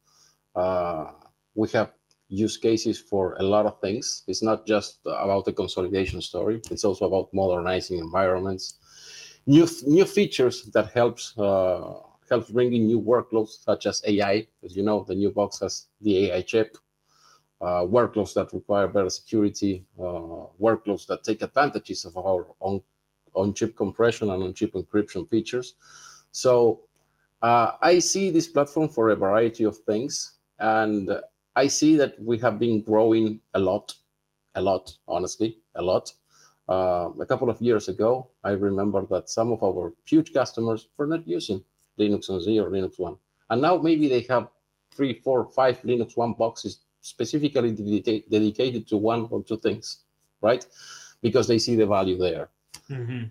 Uh, 0.54 1.12
we 1.54 1.68
have 1.70 1.92
use 2.28 2.56
cases 2.56 2.98
for 2.98 3.34
a 3.38 3.42
lot 3.42 3.66
of 3.66 3.80
things. 3.80 4.24
It's 4.26 4.42
not 4.42 4.66
just 4.66 4.98
about 5.06 5.44
the 5.44 5.52
consolidation 5.52 6.20
story. 6.20 6.60
It's 6.70 6.84
also 6.84 7.06
about 7.06 7.32
modernizing 7.32 7.98
environments, 7.98 8.74
new 9.46 9.66
new 9.86 10.04
features 10.04 10.64
that 10.74 10.90
helps 10.92 11.38
uh, 11.38 11.94
helps 12.28 12.50
bring 12.50 12.72
in 12.72 12.86
new 12.86 13.00
workloads 13.00 13.62
such 13.64 13.86
as 13.86 14.02
AI. 14.06 14.46
As 14.64 14.76
you 14.76 14.82
know, 14.82 15.04
the 15.04 15.14
new 15.14 15.30
box 15.30 15.60
has 15.60 15.86
the 16.00 16.30
AI 16.30 16.42
chip. 16.42 16.76
Uh, 17.58 17.82
workloads 17.86 18.34
that 18.34 18.52
require 18.52 18.86
better 18.86 19.08
security, 19.08 19.86
uh, 19.98 20.44
workloads 20.60 21.06
that 21.06 21.24
take 21.24 21.40
advantages 21.40 22.04
of 22.04 22.14
our 22.18 22.46
own 22.60 22.82
on-chip 23.34 23.74
compression 23.76 24.30
and 24.30 24.42
on-chip 24.42 24.72
encryption 24.74 25.28
features. 25.30 25.74
So 26.32 26.85
uh, 27.46 27.76
I 27.80 28.00
see 28.00 28.30
this 28.30 28.48
platform 28.48 28.88
for 28.88 29.10
a 29.10 29.16
variety 29.16 29.64
of 29.64 29.76
things, 29.90 30.12
and 30.58 31.04
I 31.54 31.68
see 31.68 31.96
that 31.96 32.12
we 32.20 32.38
have 32.38 32.58
been 32.58 32.82
growing 32.82 33.40
a 33.54 33.60
lot, 33.60 33.94
a 34.56 34.60
lot, 34.60 34.84
honestly, 35.06 35.58
a 35.76 35.82
lot. 35.82 36.12
Uh, 36.68 37.10
a 37.20 37.26
couple 37.26 37.48
of 37.48 37.62
years 37.62 37.88
ago, 37.88 38.10
I 38.42 38.50
remember 38.50 39.06
that 39.12 39.30
some 39.30 39.52
of 39.52 39.62
our 39.62 39.92
huge 40.04 40.32
customers 40.32 40.88
were 40.96 41.06
not 41.06 41.28
using 41.28 41.62
Linux 42.00 42.28
on 42.30 42.40
Z 42.40 42.58
or 42.58 42.68
LinuxONE, 42.68 43.16
and 43.50 43.62
now 43.62 43.76
maybe 43.76 44.08
they 44.08 44.22
have 44.22 44.48
three, 44.90 45.14
four, 45.24 45.48
five 45.60 45.80
LinuxONE 45.82 46.36
boxes 46.36 46.80
specifically 47.00 47.70
dedicated 48.28 48.88
to 48.88 48.96
one 48.96 49.28
or 49.30 49.44
two 49.44 49.58
things, 49.58 49.86
right? 50.40 50.66
Because 51.22 51.46
they 51.46 51.60
see 51.60 51.76
the 51.76 51.86
value 51.86 52.18
there. 52.18 52.48
Mm-hmm. 52.90 53.24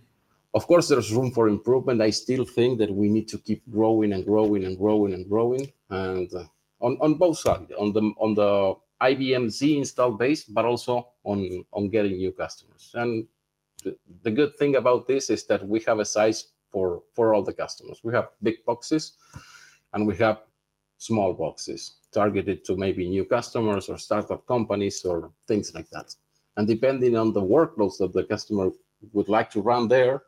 Of 0.55 0.67
course, 0.67 0.87
there's 0.87 1.11
room 1.13 1.31
for 1.31 1.49
improvement. 1.49 2.01
I 2.01 2.11
still 2.11 2.45
think 2.45 2.79
that 2.79 2.89
we 2.89 3.09
need 3.09 3.27
to 3.27 3.37
keep 3.37 3.61
growing 3.69 4.13
and 4.13 4.23
growing 4.25 4.63
and 4.63 4.77
growing 4.77 5.13
and 5.13 5.27
growing, 5.27 5.69
and 5.89 6.33
uh, 6.33 6.45
on, 6.79 6.97
on 7.01 7.15
both 7.15 7.39
sides, 7.39 7.73
on 7.77 7.91
the 7.91 8.01
on 8.17 8.35
the 8.35 8.75
IBM 9.01 9.49
Z 9.49 9.77
install 9.77 10.11
base, 10.11 10.45
but 10.45 10.63
also 10.63 11.09
on 11.25 11.65
on 11.73 11.89
getting 11.89 12.15
new 12.15 12.31
customers. 12.31 12.91
And 12.93 13.27
the, 14.23 14.31
good 14.31 14.55
thing 14.55 14.77
about 14.77 15.07
this 15.07 15.29
is 15.29 15.45
that 15.47 15.67
we 15.67 15.81
have 15.81 15.99
a 15.99 16.05
size 16.05 16.53
for 16.71 17.03
for 17.13 17.33
all 17.33 17.43
the 17.43 17.53
customers. 17.53 17.99
We 18.01 18.13
have 18.13 18.29
big 18.41 18.63
boxes, 18.65 19.13
and 19.91 20.07
we 20.07 20.15
have 20.17 20.39
small 20.97 21.33
boxes 21.33 21.97
targeted 22.13 22.63
to 22.63 22.77
maybe 22.77 23.09
new 23.09 23.25
customers 23.25 23.89
or 23.89 23.97
startup 23.97 24.47
companies 24.47 25.03
or 25.03 25.31
things 25.49 25.75
like 25.75 25.89
that. 25.89 26.15
And 26.55 26.65
depending 26.65 27.17
on 27.17 27.33
the 27.33 27.41
workloads 27.41 27.97
that 27.97 28.13
the 28.13 28.23
customer 28.23 28.71
would 29.11 29.27
like 29.27 29.49
to 29.51 29.61
run 29.61 29.89
there, 29.89 30.23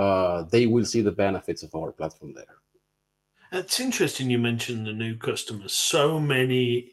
uh, 0.00 0.44
they 0.44 0.66
will 0.66 0.84
see 0.84 1.02
the 1.02 1.12
benefits 1.12 1.62
of 1.62 1.74
our 1.74 1.92
platform 1.92 2.32
there. 2.32 2.56
It's 3.52 3.80
interesting 3.80 4.30
you 4.30 4.38
mentioned 4.38 4.86
the 4.86 4.94
new 4.94 5.14
customers. 5.14 5.74
So 5.74 6.18
many 6.18 6.92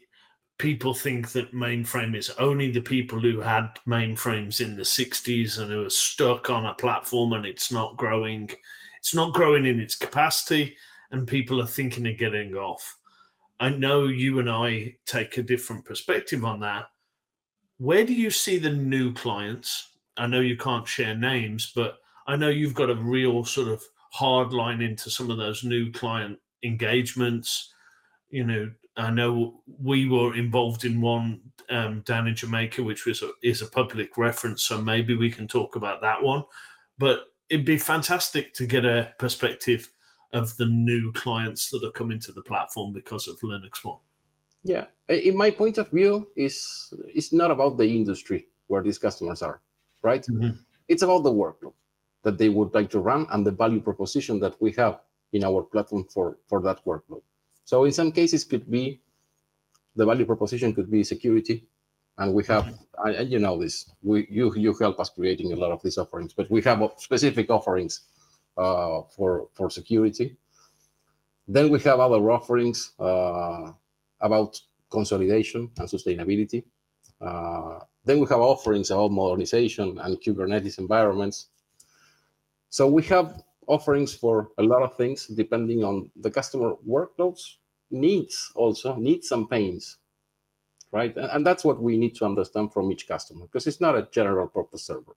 people 0.58 0.92
think 0.92 1.32
that 1.32 1.54
mainframe 1.54 2.14
is 2.14 2.28
only 2.38 2.70
the 2.70 2.82
people 2.82 3.18
who 3.18 3.40
had 3.40 3.70
mainframes 3.86 4.60
in 4.60 4.76
the 4.76 4.82
60s 4.82 5.58
and 5.58 5.70
who 5.70 5.86
are 5.86 5.90
stuck 5.90 6.50
on 6.50 6.66
a 6.66 6.74
platform 6.74 7.32
and 7.32 7.46
it's 7.46 7.72
not 7.72 7.96
growing. 7.96 8.50
It's 8.98 9.14
not 9.14 9.32
growing 9.32 9.64
in 9.64 9.80
its 9.80 9.94
capacity, 9.94 10.76
and 11.10 11.26
people 11.26 11.62
are 11.62 11.66
thinking 11.66 12.06
of 12.08 12.18
getting 12.18 12.56
off. 12.56 12.98
I 13.58 13.70
know 13.70 14.04
you 14.04 14.38
and 14.38 14.50
I 14.50 14.96
take 15.06 15.38
a 15.38 15.42
different 15.42 15.86
perspective 15.86 16.44
on 16.44 16.60
that. 16.60 16.86
Where 17.78 18.04
do 18.04 18.12
you 18.12 18.30
see 18.30 18.58
the 18.58 18.70
new 18.70 19.14
clients? 19.14 19.96
I 20.18 20.26
know 20.26 20.40
you 20.40 20.58
can't 20.58 20.86
share 20.86 21.14
names, 21.14 21.72
but 21.74 21.98
I 22.28 22.36
know 22.36 22.50
you've 22.50 22.74
got 22.74 22.90
a 22.90 22.94
real 22.94 23.42
sort 23.42 23.68
of 23.68 23.82
hard 24.12 24.52
line 24.52 24.82
into 24.82 25.10
some 25.10 25.30
of 25.30 25.38
those 25.38 25.64
new 25.64 25.90
client 25.90 26.38
engagements. 26.62 27.72
You 28.28 28.44
know, 28.44 28.70
I 28.98 29.10
know 29.10 29.62
we 29.82 30.08
were 30.08 30.36
involved 30.36 30.84
in 30.84 31.00
one 31.00 31.40
um, 31.70 32.02
down 32.02 32.28
in 32.28 32.34
Jamaica, 32.34 32.82
which 32.82 33.06
was 33.06 33.22
a, 33.22 33.30
is 33.42 33.62
a 33.62 33.66
public 33.66 34.18
reference, 34.18 34.62
so 34.62 34.80
maybe 34.80 35.16
we 35.16 35.30
can 35.30 35.48
talk 35.48 35.74
about 35.74 36.02
that 36.02 36.22
one. 36.22 36.44
But 36.98 37.20
it'd 37.48 37.64
be 37.64 37.78
fantastic 37.78 38.52
to 38.54 38.66
get 38.66 38.84
a 38.84 39.14
perspective 39.18 39.90
of 40.34 40.54
the 40.58 40.66
new 40.66 41.10
clients 41.12 41.70
that 41.70 41.82
are 41.82 41.92
coming 41.92 42.20
to 42.20 42.32
the 42.32 42.42
platform 42.42 42.92
because 42.92 43.26
of 43.26 43.40
LinuxONE. 43.40 44.00
Yeah, 44.64 44.84
in 45.08 45.34
my 45.34 45.50
point 45.50 45.78
of 45.78 45.90
view, 45.90 46.28
is 46.36 46.92
it's 47.06 47.32
not 47.32 47.50
about 47.50 47.78
the 47.78 47.88
industry 47.88 48.48
where 48.66 48.82
these 48.82 48.98
customers 48.98 49.40
are, 49.40 49.62
right? 50.02 50.26
Mm-hmm. 50.26 50.58
It's 50.88 51.02
about 51.02 51.22
the 51.22 51.32
workload 51.32 51.72
that 52.28 52.38
they 52.38 52.50
would 52.56 52.72
like 52.78 52.90
to 52.90 53.00
run 53.00 53.26
and 53.32 53.40
the 53.46 53.56
value 53.62 53.80
proposition 53.80 54.38
that 54.44 54.54
we 54.60 54.70
have 54.72 54.94
in 55.32 55.42
our 55.44 55.62
platform 55.62 56.04
for, 56.14 56.26
for 56.48 56.60
that 56.66 56.84
workload. 56.84 57.22
So 57.64 57.84
in 57.84 57.92
some 57.92 58.12
cases 58.12 58.44
could 58.44 58.70
be 58.70 59.00
the 59.96 60.06
value 60.06 60.26
proposition 60.26 60.74
could 60.74 60.90
be 60.90 61.02
security. 61.04 61.56
And 62.18 62.34
we 62.34 62.44
have, 62.44 62.64
and 63.04 63.30
you 63.32 63.38
know 63.38 63.56
this, 63.62 63.76
we 64.02 64.26
you 64.28 64.52
you 64.56 64.74
help 64.74 64.98
us 64.98 65.10
creating 65.10 65.52
a 65.52 65.56
lot 65.56 65.70
of 65.70 65.80
these 65.84 65.98
offerings, 66.02 66.32
but 66.38 66.50
we 66.50 66.60
have 66.62 66.78
specific 66.96 67.48
offerings 67.48 67.94
uh, 68.56 69.02
for 69.14 69.48
for 69.56 69.70
security. 69.70 70.36
Then 71.46 71.70
we 71.70 71.78
have 71.88 72.00
other 72.00 72.22
offerings 72.38 72.78
uh, 72.98 73.70
about 74.20 74.60
consolidation 74.90 75.70
and 75.78 75.88
sustainability. 75.88 76.64
Uh, 77.20 77.78
then 78.04 78.18
we 78.20 78.26
have 78.32 78.40
offerings 78.40 78.90
about 78.90 79.12
modernization 79.12 79.98
and 80.02 80.20
Kubernetes 80.22 80.78
environments. 80.78 81.48
So 82.70 82.86
we 82.86 83.02
have 83.04 83.42
offerings 83.66 84.14
for 84.14 84.50
a 84.58 84.62
lot 84.62 84.82
of 84.82 84.96
things 84.96 85.26
depending 85.26 85.84
on 85.84 86.10
the 86.16 86.30
customer 86.30 86.74
workloads, 86.88 87.56
needs 87.90 88.50
also, 88.54 88.96
needs 88.96 89.30
and 89.32 89.48
pains, 89.48 89.98
right? 90.92 91.14
And, 91.16 91.46
that's 91.46 91.64
what 91.64 91.80
we 91.80 91.96
need 91.96 92.14
to 92.16 92.24
understand 92.24 92.72
from 92.72 92.90
each 92.90 93.06
customer 93.06 93.46
because 93.46 93.66
it's 93.66 93.80
not 93.80 93.96
a 93.96 94.08
general 94.10 94.48
purpose 94.48 94.84
server. 94.84 95.16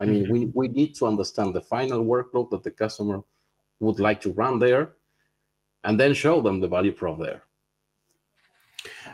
I 0.00 0.06
mean, 0.06 0.24
mm-hmm. 0.24 0.32
we, 0.32 0.46
we 0.54 0.68
need 0.68 0.94
to 0.96 1.06
understand 1.06 1.54
the 1.54 1.60
final 1.60 2.04
workload 2.04 2.50
that 2.50 2.62
the 2.62 2.70
customer 2.70 3.22
would 3.80 3.98
like 3.98 4.20
to 4.22 4.32
run 4.32 4.58
there 4.58 4.92
and 5.84 5.98
then 5.98 6.14
show 6.14 6.40
them 6.40 6.60
the 6.60 6.68
value 6.68 6.92
prop 6.92 7.18
there. 7.18 7.42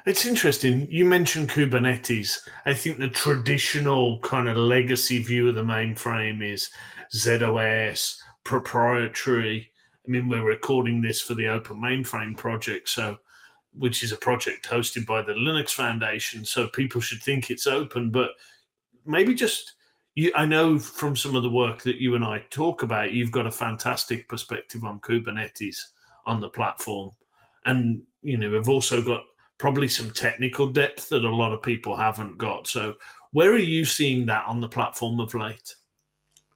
It's 0.07 0.27
interesting. 0.27 0.87
You 0.91 1.07
mentioned 1.07 1.49
Kubernetes. 1.49 2.47
I 2.67 2.75
think 2.75 2.99
the 2.99 3.09
traditional 3.09 4.19
kind 4.21 4.49
of 4.49 4.57
legacy 4.57 5.23
view 5.23 5.49
of 5.49 5.55
the 5.55 5.63
mainframe 5.63 6.43
is 6.43 6.69
z/OS, 7.15 8.21
proprietary. 8.45 9.71
I 10.07 10.11
mean, 10.11 10.29
we're 10.29 10.45
recording 10.45 11.01
this 11.01 11.21
for 11.21 11.35
the 11.35 11.49
Open 11.49 11.77
Mainframe 11.77 12.37
project, 12.37 12.89
so 12.89 13.19
which 13.77 14.03
is 14.03 14.13
a 14.13 14.17
project 14.17 14.69
hosted 14.69 15.07
by 15.07 15.23
the 15.23 15.33
Linux 15.33 15.71
Foundation. 15.71 16.45
So 16.45 16.69
people 16.69 17.01
should 17.01 17.23
think 17.23 17.51
it's 17.51 17.67
open, 17.67 18.11
but 18.11 18.31
maybe 19.05 19.35
just 19.35 19.75
you. 20.15 20.33
I 20.35 20.47
know 20.47 20.79
from 20.79 21.17
some 21.17 21.37
of 21.37 21.43
the 21.43 21.51
work 21.51 21.83
that 21.83 21.97
you 21.97 22.15
and 22.15 22.25
I 22.25 22.45
talk 22.51 22.83
about, 22.83 23.13
you've 23.13 23.33
got 23.33 23.47
a 23.47 23.53
fantastic 23.53 24.29
perspective 24.29 24.85
on 24.85 25.01
Kubernetes 25.01 25.79
on 26.27 26.41
the 26.41 26.49
platform, 26.49 27.11
and 27.67 28.03
you 28.23 28.37
know 28.37 28.51
we've 28.51 28.69
also 28.69 29.03
got 29.03 29.25
probably 29.59 29.89
some 29.89 30.11
technical 30.11 30.67
depth 30.67 31.09
that 31.09 31.25
a 31.25 31.35
lot 31.35 31.53
of 31.53 31.63
people 31.63 31.97
haven't 31.97 32.39
got. 32.39 32.67
So 32.67 32.95
where 33.33 33.53
are 33.53 33.59
you 33.59 33.85
seeing 33.85 34.27
that 34.27 34.45
on 34.47 34.61
the 34.61 34.69
platform 34.69 35.21
of 35.21 35.35
late? 35.35 35.75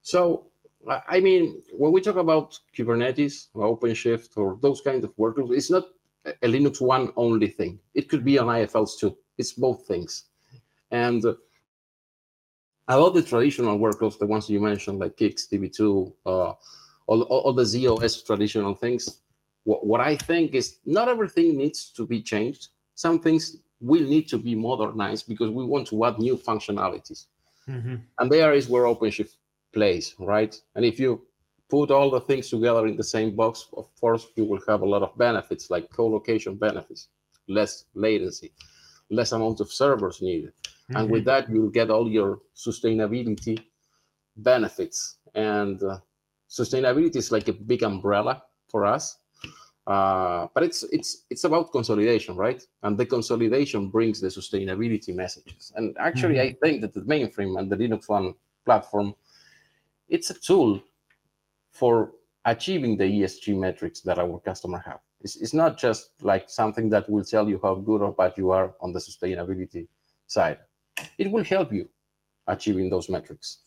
So 0.03 0.48
I 0.89 1.21
mean, 1.21 1.63
when 1.73 1.93
we 1.93 2.01
talk 2.01 2.17
about 2.17 2.59
Kubernetes 2.77 3.49
or 3.55 3.77
OpenShift 3.77 4.37
or 4.37 4.59
those 4.63 4.81
kind 4.81 5.05
of 5.05 5.15
workloads, 5.17 5.57
it's 5.57 5.71
not 5.71 5.85
a 6.25 6.49
LinuxONE 6.49 7.13
only 7.17 7.49
thing. 7.49 7.79
It 7.95 8.09
could 8.09 8.25
be 8.25 8.39
on 8.39 8.47
IFLs 8.47 8.99
too. 8.99 9.17
It's 9.37 9.53
both 9.53 9.87
things. 9.87 10.25
And 10.91 11.25
about 12.89 13.15
the 13.15 13.23
traditional 13.23 13.79
workloads, 13.79 14.19
the 14.19 14.27
ones 14.27 14.49
you 14.49 14.61
mentioned, 14.61 14.99
like 14.99 15.17
CICS, 15.17 15.53
DB2, 15.53 16.13
uh, 16.27 16.53
all, 17.07 17.23
all 17.23 17.53
the 17.53 17.65
z/OS 17.65 18.23
traditional 18.23 18.75
things, 18.75 19.21
what, 19.65 19.87
what 19.87 20.01
I 20.01 20.17
think 20.17 20.55
is 20.55 20.79
not 20.87 21.09
everything 21.09 21.57
needs 21.57 21.91
to 21.91 22.07
be 22.07 22.23
changed. 22.23 22.69
Some 22.95 23.21
things 23.21 23.57
will 23.81 24.03
need 24.03 24.29
to 24.29 24.39
be 24.39 24.55
modernized 24.55 25.29
because 25.29 25.51
we 25.51 25.65
want 25.65 25.87
to 25.89 26.05
add 26.05 26.19
new 26.19 26.37
functionalities. 26.37 27.27
Mm-hmm. 27.69 27.97
And 28.19 28.33
there 28.33 28.55
is 28.55 28.69
where 28.69 28.85
OpenShift 28.85 29.37
plays, 29.79 30.07
right? 30.35 30.55
And 30.75 30.85
if 30.85 30.97
you 31.03 31.11
put 31.75 31.91
all 31.91 32.11
the 32.11 32.25
things 32.29 32.47
together 32.51 32.85
in 32.91 32.97
the 32.97 33.09
same 33.17 33.31
box, 33.43 33.69
of 33.83 33.87
course, 34.01 34.23
you 34.37 34.45
will 34.51 34.63
have 34.71 34.81
a 34.83 34.91
lot 34.95 35.03
of 35.07 35.13
benefits 35.27 35.65
like 35.75 35.85
co-location 35.99 36.55
benefits, 36.67 37.09
less 37.47 37.73
latency, 37.95 38.51
less 39.19 39.33
amount 39.33 39.61
of 39.61 39.69
servers 39.83 40.17
needed. 40.21 40.53
Mm-hmm. 40.53 40.97
And 40.97 41.05
with 41.15 41.25
that, 41.31 41.45
you'll 41.53 41.77
get 41.81 41.91
all 41.95 42.07
your 42.19 42.31
sustainability 42.67 43.57
benefits. 44.37 44.99
And 45.35 45.83
uh, 45.83 45.99
sustainability 46.61 47.17
is 47.23 47.31
like 47.37 47.49
a 47.49 47.57
big 47.71 47.83
umbrella 47.83 48.35
for 48.73 48.81
us. 48.97 49.05
Uh, 49.95 50.47
but 50.55 50.63
it's 50.69 50.81
it's 50.97 51.11
it's 51.33 51.45
about 51.45 51.73
consolidation, 51.79 52.33
right? 52.47 52.61
And 52.83 52.93
the 53.01 53.07
consolidation 53.07 53.83
brings 53.97 54.17
the 54.21 54.31
sustainability 54.39 55.13
messages. 55.23 55.73
And 55.77 55.97
actually, 56.09 56.37
Mhm. 56.37 56.47
I 56.47 56.49
think 56.63 56.75
that 56.83 56.93
the 56.93 57.05
mainframe 57.13 57.55
and 57.59 57.67
the 57.73 57.79
LinuxONE 57.83 58.35
platform, 58.67 59.09
it's 60.09 60.31
a 60.31 60.35
tool 60.35 60.83
for 61.73 62.13
achieving 62.45 62.97
the 62.97 63.05
ESG 63.05 63.59
metrics 63.59 64.01
that 64.01 64.19
our 64.19 64.41
customer 64.41 64.83
have. 64.85 65.01
It's, 65.21 65.37
it's 65.37 65.55
not 65.55 65.79
just 65.79 66.11
like 66.23 66.49
something 66.49 66.89
that 66.91 67.09
will 67.09 67.25
tell 67.25 67.49
you 67.49 67.61
how 67.63 67.75
good 67.77 68.03
or 68.03 68.13
bad 68.13 68.35
you 68.37 68.51
are 68.51 68.75
on 68.81 68.93
the 68.93 69.01
sustainability 69.01 69.89
side. 70.27 70.59
It 71.19 71.31
will 71.31 71.45
help 71.45 71.73
you 71.73 71.89
achieving 72.47 72.89
those 72.91 73.09
metrics. 73.09 73.59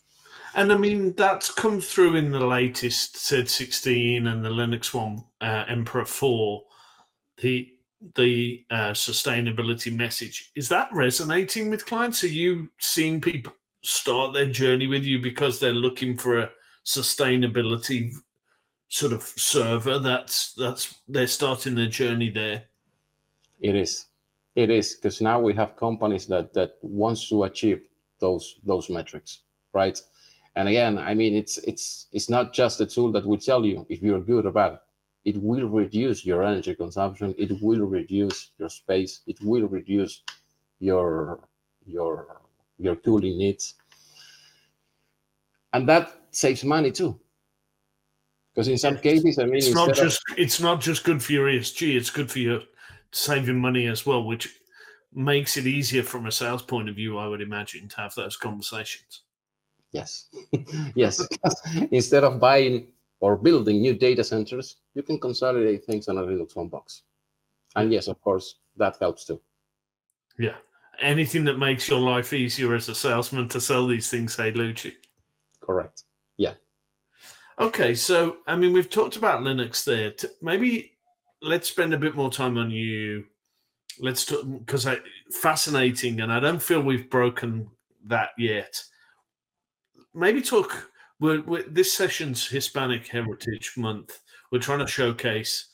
And 0.55 0.71
I 0.71 0.77
mean, 0.77 1.13
that's 1.15 1.51
come 1.51 1.79
through 1.79 2.15
in 2.15 2.31
the 2.31 2.45
latest 2.45 3.15
Z16 3.15 4.27
and 4.27 4.43
the 4.43 4.49
LinuxONE 4.49 5.23
uh, 5.41 5.65
Emperor 5.67 6.05
4, 6.05 6.63
the 7.41 7.69
the 8.15 8.65
uh, 8.71 8.91
sustainability 8.91 9.95
message. 9.95 10.49
Is 10.55 10.67
that 10.69 10.89
resonating 10.91 11.69
with 11.69 11.85
clients? 11.85 12.23
Are 12.23 12.27
you 12.27 12.69
seeing 12.79 13.21
people 13.21 13.53
start 13.83 14.33
their 14.33 14.49
journey 14.49 14.87
with 14.87 15.03
you 15.03 15.19
because 15.19 15.59
they're 15.59 15.73
looking 15.73 16.17
for 16.17 16.39
a 16.39 16.49
sustainability 16.85 18.13
sort 18.87 19.13
of 19.13 19.23
server 19.23 19.99
that's 19.99 20.53
that's 20.53 20.95
they're 21.07 21.27
starting 21.27 21.75
their 21.75 21.87
journey 21.87 22.29
there 22.29 22.63
It 23.61 23.75
is. 23.75 24.07
It 24.55 24.69
is 24.69 24.95
because 24.95 25.21
now 25.21 25.39
we 25.39 25.53
have 25.53 25.77
companies 25.77 26.25
that 26.27 26.53
that 26.53 26.71
wants 26.81 27.29
to 27.29 27.43
achieve 27.43 27.81
those 28.19 28.59
those 28.65 28.89
metrics, 28.89 29.43
right? 29.73 29.99
And 30.55 30.67
again, 30.67 30.97
I 30.97 31.13
mean, 31.13 31.35
it's 31.35 31.57
it's 31.59 32.07
it's 32.11 32.29
not 32.29 32.51
just 32.53 32.81
a 32.81 32.85
tool 32.85 33.11
that 33.13 33.25
will 33.25 33.37
tell 33.37 33.65
you 33.65 33.85
if 33.87 34.01
you're 34.01 34.19
good 34.19 34.45
or 34.45 34.51
bad. 34.51 34.79
It 35.23 35.37
will 35.37 35.69
reduce 35.69 36.25
your 36.25 36.43
energy 36.43 36.75
consumption. 36.75 37.35
It 37.37 37.61
will 37.61 37.85
reduce 37.85 38.51
your 38.57 38.69
space. 38.69 39.21
It 39.27 39.39
will 39.41 39.67
reduce 39.67 40.23
your 40.79 41.47
your 41.85 42.41
your 42.81 42.95
cooling 42.95 43.37
needs, 43.37 43.75
and 45.73 45.87
that 45.87 46.11
saves 46.31 46.63
money 46.63 46.91
too. 46.91 47.19
Because 48.53 48.67
in 48.67 48.77
some 48.77 48.97
cases, 48.97 49.39
I 49.39 49.45
mean, 49.45 49.55
it's 49.55 49.73
not 49.73 49.89
instead 49.89 50.05
of- 50.05 50.11
just 50.11 50.23
it's 50.37 50.59
not 50.59 50.81
just 50.81 51.03
good 51.03 51.23
for 51.23 51.31
your 51.31 51.47
esg 51.47 51.95
it's 51.95 52.09
good 52.09 52.29
for 52.29 52.39
your 52.39 52.61
saving 53.13 53.59
money 53.59 53.87
as 53.87 54.05
well 54.05 54.23
which 54.25 54.57
makes 55.13 55.57
it 55.57 55.65
easier 55.67 56.03
from 56.03 56.25
a 56.25 56.31
sales 56.31 56.61
point 56.63 56.87
of 56.89 56.95
view 56.95 57.17
i 57.17 57.27
would 57.27 57.41
imagine 57.41 57.87
to 57.89 57.97
have 57.97 58.13
those 58.15 58.37
conversations 58.37 59.23
Yes, 59.91 60.29
yes. 60.95 61.27
Instead 61.91 62.23
of 62.23 62.39
buying 62.39 62.87
or 63.19 63.35
building 63.35 63.81
new 63.81 63.93
data 63.93 64.23
centers, 64.23 64.77
you 64.93 65.03
can 65.03 65.19
consolidate 65.19 65.83
things 65.83 66.07
on 66.07 66.17
a 66.17 66.21
LinuxONE 66.21 66.69
box. 66.71 67.03
And 67.75 67.91
yes, 67.91 68.07
of 68.07 68.21
course, 68.21 68.55
that 68.77 68.95
helps 69.01 69.25
too. 69.25 69.41
yeah 70.39 70.55
anything 71.01 71.43
that 71.45 71.57
makes 71.57 71.87
your 71.89 71.99
life 71.99 72.33
easier 72.33 72.73
as 72.75 72.89
a 72.89 72.95
salesman 72.95 73.47
to 73.49 73.59
sell 73.59 73.87
these 73.87 74.09
things 74.09 74.35
hey 74.35 74.51
lucci 74.51 74.93
Correct. 75.61 76.03
Yeah. 76.37 76.53
Okay, 77.59 77.93
so 77.95 78.37
I 78.47 78.55
mean, 78.55 78.73
we've 78.73 78.89
talked 78.89 79.15
about 79.15 79.41
Linux 79.41 79.85
there. 79.85 80.13
Maybe 80.41 80.93
let's 81.41 81.69
spend 81.69 81.93
a 81.93 81.97
bit 81.97 82.15
more 82.15 82.31
time 82.31 82.57
on 82.57 82.71
you. 82.71 83.25
Let's 83.99 84.25
talk 84.25 84.45
because 84.59 84.87
I 84.87 84.97
fascinating, 85.41 86.21
and 86.21 86.31
I 86.31 86.39
don't 86.39 86.61
feel 86.61 86.81
we've 86.81 87.09
broken 87.09 87.69
that 88.07 88.29
yet. 88.37 88.81
Maybe 90.13 90.41
talk. 90.41 90.89
We're, 91.19 91.41
we're, 91.43 91.63
this 91.69 91.93
session's 91.93 92.47
Hispanic 92.47 93.07
Heritage 93.07 93.73
Month. 93.77 94.19
We're 94.51 94.59
trying 94.59 94.79
to 94.79 94.87
showcase. 94.87 95.67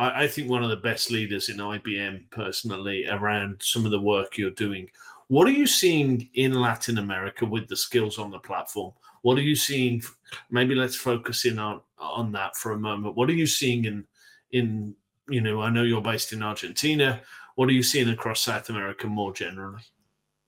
I, 0.00 0.22
I 0.22 0.26
think 0.26 0.50
one 0.50 0.64
of 0.64 0.70
the 0.70 0.76
best 0.76 1.10
leaders 1.10 1.50
in 1.50 1.58
IBM 1.58 2.30
personally 2.30 3.06
around 3.06 3.60
some 3.62 3.84
of 3.84 3.90
the 3.90 4.00
work 4.00 4.38
you're 4.38 4.50
doing. 4.50 4.88
What 5.28 5.46
are 5.46 5.52
you 5.52 5.66
seeing 5.66 6.28
in 6.34 6.54
Latin 6.54 6.98
America 6.98 7.46
with 7.46 7.68
the 7.68 7.76
skills 7.76 8.18
on 8.18 8.30
the 8.30 8.38
platform? 8.38 8.92
What 9.22 9.38
are 9.38 9.42
you 9.42 9.54
seeing? 9.54 10.02
Maybe 10.50 10.74
let's 10.74 10.96
focus 10.96 11.44
in 11.44 11.58
on 11.58 11.82
on 11.98 12.32
that 12.32 12.56
for 12.56 12.72
a 12.72 12.78
moment. 12.78 13.16
What 13.16 13.28
are 13.28 13.34
you 13.34 13.46
seeing 13.46 13.84
in 13.84 14.06
in 14.50 14.96
you 15.28 15.40
know? 15.40 15.60
I 15.60 15.70
know 15.70 15.84
you're 15.84 16.02
based 16.02 16.32
in 16.32 16.42
Argentina. 16.42 17.20
What 17.54 17.68
are 17.68 17.72
you 17.72 17.82
seeing 17.82 18.08
across 18.08 18.40
South 18.40 18.70
America 18.70 19.06
more 19.06 19.32
generally? 19.32 19.82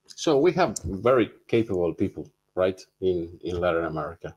So 0.07 0.37
we 0.37 0.51
have 0.53 0.75
very 0.83 1.31
capable 1.47 1.93
people, 1.93 2.29
right, 2.55 2.81
in, 3.01 3.39
in 3.43 3.59
Latin 3.59 3.85
America. 3.85 4.35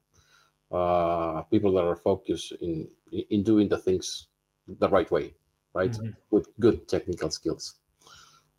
Uh, 0.70 1.42
people 1.42 1.72
that 1.72 1.84
are 1.84 1.96
focused 1.96 2.52
in 2.60 2.86
in 3.30 3.42
doing 3.42 3.68
the 3.68 3.78
things 3.78 4.28
the 4.68 4.88
right 4.88 5.10
way, 5.10 5.34
right, 5.74 5.98
Mhm. 5.98 6.16
with 6.30 6.48
good 6.60 6.88
technical 6.88 7.30
skills. 7.30 7.76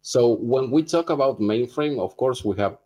So 0.02 0.34
when 0.36 0.72
we 0.72 0.84
talk 0.84 1.10
about 1.10 1.40
mainframe, 1.40 2.00
of 2.00 2.18
course, 2.18 2.44
we 2.46 2.56
have 2.58 2.80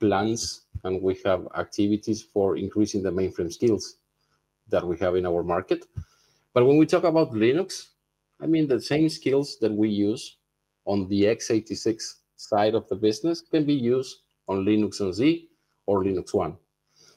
plans 0.00 0.66
and 0.84 1.02
we 1.02 1.14
have 1.24 1.48
activities 1.56 2.22
for 2.22 2.56
increasing 2.56 3.02
the 3.02 3.10
mainframe 3.10 3.52
skills 3.52 3.98
that 4.68 4.86
we 4.86 4.96
have 4.98 5.16
in 5.16 5.26
our 5.26 5.42
market. 5.42 5.86
But 6.54 6.66
when 6.66 6.76
we 6.78 6.86
talk 6.86 7.04
about 7.04 7.32
Linux, 7.32 7.88
I 8.40 8.46
mean 8.46 8.68
the 8.68 8.80
same 8.80 9.08
skills 9.08 9.58
that 9.60 9.72
we 9.72 9.88
use 9.90 10.38
on 10.86 11.08
the 11.08 11.26
x86 11.26 12.22
side 12.36 12.74
of 12.74 12.88
the 12.88 12.96
business 12.96 13.40
can 13.40 13.64
be 13.64 13.74
used 13.74 14.18
on 14.48 14.64
Linux 14.64 15.00
on 15.00 15.12
Z 15.12 15.50
or 15.86 16.04
LinuxONE. 16.04 16.56